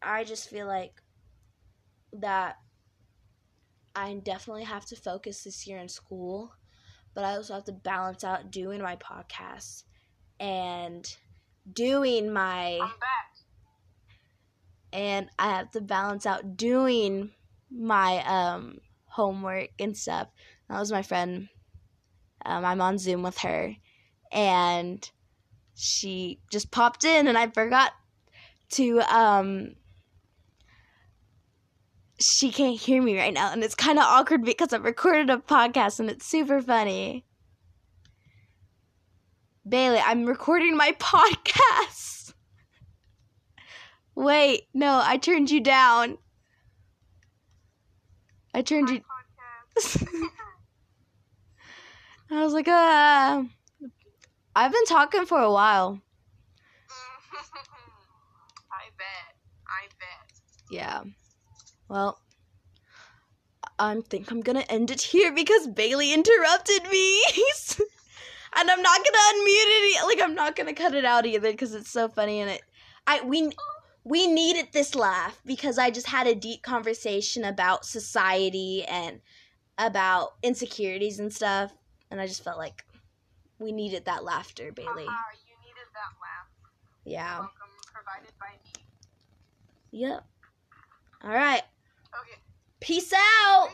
I 0.01 0.23
just 0.23 0.49
feel 0.49 0.65
like 0.65 1.03
that 2.13 2.57
I 3.97 4.13
definitely 4.23 4.65
have 4.65 4.85
to 4.85 4.95
focus 4.95 5.43
this 5.43 5.65
year 5.65 5.79
in 5.79 5.89
school, 5.89 6.53
but 7.15 7.23
I 7.23 7.35
also 7.35 7.55
have 7.55 7.65
to 7.65 7.71
balance 7.71 8.23
out 8.23 8.51
doing 8.51 8.79
my 8.79 8.95
podcast 8.95 9.85
and 10.39 11.11
doing 11.73 12.31
my 12.31 12.77
I'm 12.79 12.89
back. 12.99 13.33
and 14.93 15.29
I 15.39 15.49
have 15.57 15.71
to 15.71 15.81
balance 15.81 16.27
out 16.27 16.55
doing 16.57 17.31
my 17.71 18.23
um 18.25 18.77
homework 19.05 19.69
and 19.79 19.97
stuff. 19.97 20.27
That 20.69 20.79
was 20.79 20.91
my 20.91 21.01
friend. 21.01 21.49
Um, 22.45 22.63
I'm 22.63 22.81
on 22.81 22.99
Zoom 22.99 23.23
with 23.23 23.39
her, 23.39 23.73
and 24.31 25.09
she 25.75 26.39
just 26.51 26.69
popped 26.69 27.03
in, 27.03 27.27
and 27.27 27.35
I 27.37 27.47
forgot 27.47 27.93
to 28.71 28.99
um. 29.01 29.75
She 32.19 32.51
can't 32.51 32.79
hear 32.79 33.01
me 33.01 33.17
right 33.17 33.33
now, 33.33 33.51
and 33.51 33.63
it's 33.63 33.75
kind 33.75 33.99
of 33.99 34.05
awkward 34.05 34.43
because 34.43 34.73
I've 34.73 34.83
recorded 34.83 35.29
a 35.29 35.37
podcast, 35.37 35.99
and 35.99 36.09
it's 36.09 36.25
super 36.25 36.61
funny. 36.61 37.25
Bailey, 39.67 39.99
I'm 40.03 40.25
recording 40.25 40.75
my 40.75 40.91
podcast. 40.99 42.33
Wait, 44.15 44.63
no, 44.73 44.99
I 45.03 45.17
turned 45.17 45.51
you 45.51 45.59
down. 45.61 46.17
I 48.53 48.63
turned 48.63 48.89
you. 48.89 49.01
Podcast. 49.77 50.07
I 52.31 52.43
was 52.43 52.53
like, 52.53 52.67
ah. 52.67 53.45
I've 54.55 54.71
been 54.71 54.85
talking 54.85 55.27
for 55.27 55.39
a 55.39 55.51
while. 55.51 56.01
I 58.71 58.89
bet. 58.97 59.35
I 59.67 59.87
bet. 59.99 60.39
Yeah. 60.71 61.03
Well, 61.89 62.19
I 63.79 63.99
think 64.09 64.31
I'm 64.31 64.41
gonna 64.41 64.65
end 64.69 64.91
it 64.91 65.01
here 65.01 65.31
because 65.31 65.67
Bailey 65.67 66.13
interrupted 66.13 66.83
me. 66.91 67.23
and 68.57 68.69
I'm 68.71 68.81
not 68.81 68.97
gonna 68.97 69.17
unmute 69.17 69.95
it. 69.95 70.03
Like 70.05 70.21
I'm 70.21 70.35
not 70.35 70.55
gonna 70.55 70.73
cut 70.73 70.95
it 70.95 71.05
out 71.05 71.25
either 71.25 71.51
because 71.51 71.73
it's 71.73 71.91
so 71.91 72.07
funny 72.07 72.41
and 72.41 72.49
it. 72.49 72.61
I 73.05 73.21
we 73.21 73.51
we 74.03 74.27
needed 74.27 74.69
this 74.71 74.95
laugh 74.95 75.39
because 75.45 75.77
I 75.77 75.91
just 75.91 76.07
had 76.07 76.27
a 76.27 76.35
deep 76.35 76.63
conversation 76.63 77.43
about 77.43 77.85
society 77.85 78.83
and 78.85 79.21
about 79.77 80.33
insecurities 80.41 81.19
and 81.19 81.31
stuff, 81.31 81.71
and 82.09 82.19
I 82.19 82.27
just 82.27 82.43
felt 82.43 82.57
like 82.57 82.83
we 83.59 83.71
needed 83.71 84.05
that 84.05 84.23
laughter, 84.23 84.71
Bailey. 84.71 85.05
Uh, 85.05 85.35
you 85.45 85.55
needed 85.65 85.87
that 85.93 86.13
laugh. 86.21 86.47
Yeah. 87.05 87.39
Welcome, 87.39 87.51
provided 87.93 88.33
by 88.39 88.53
me. 88.63 88.83
Yep. 89.91 90.25
All 91.23 91.33
right. 91.33 91.63
Peace 92.79 93.13
out. 93.13 93.69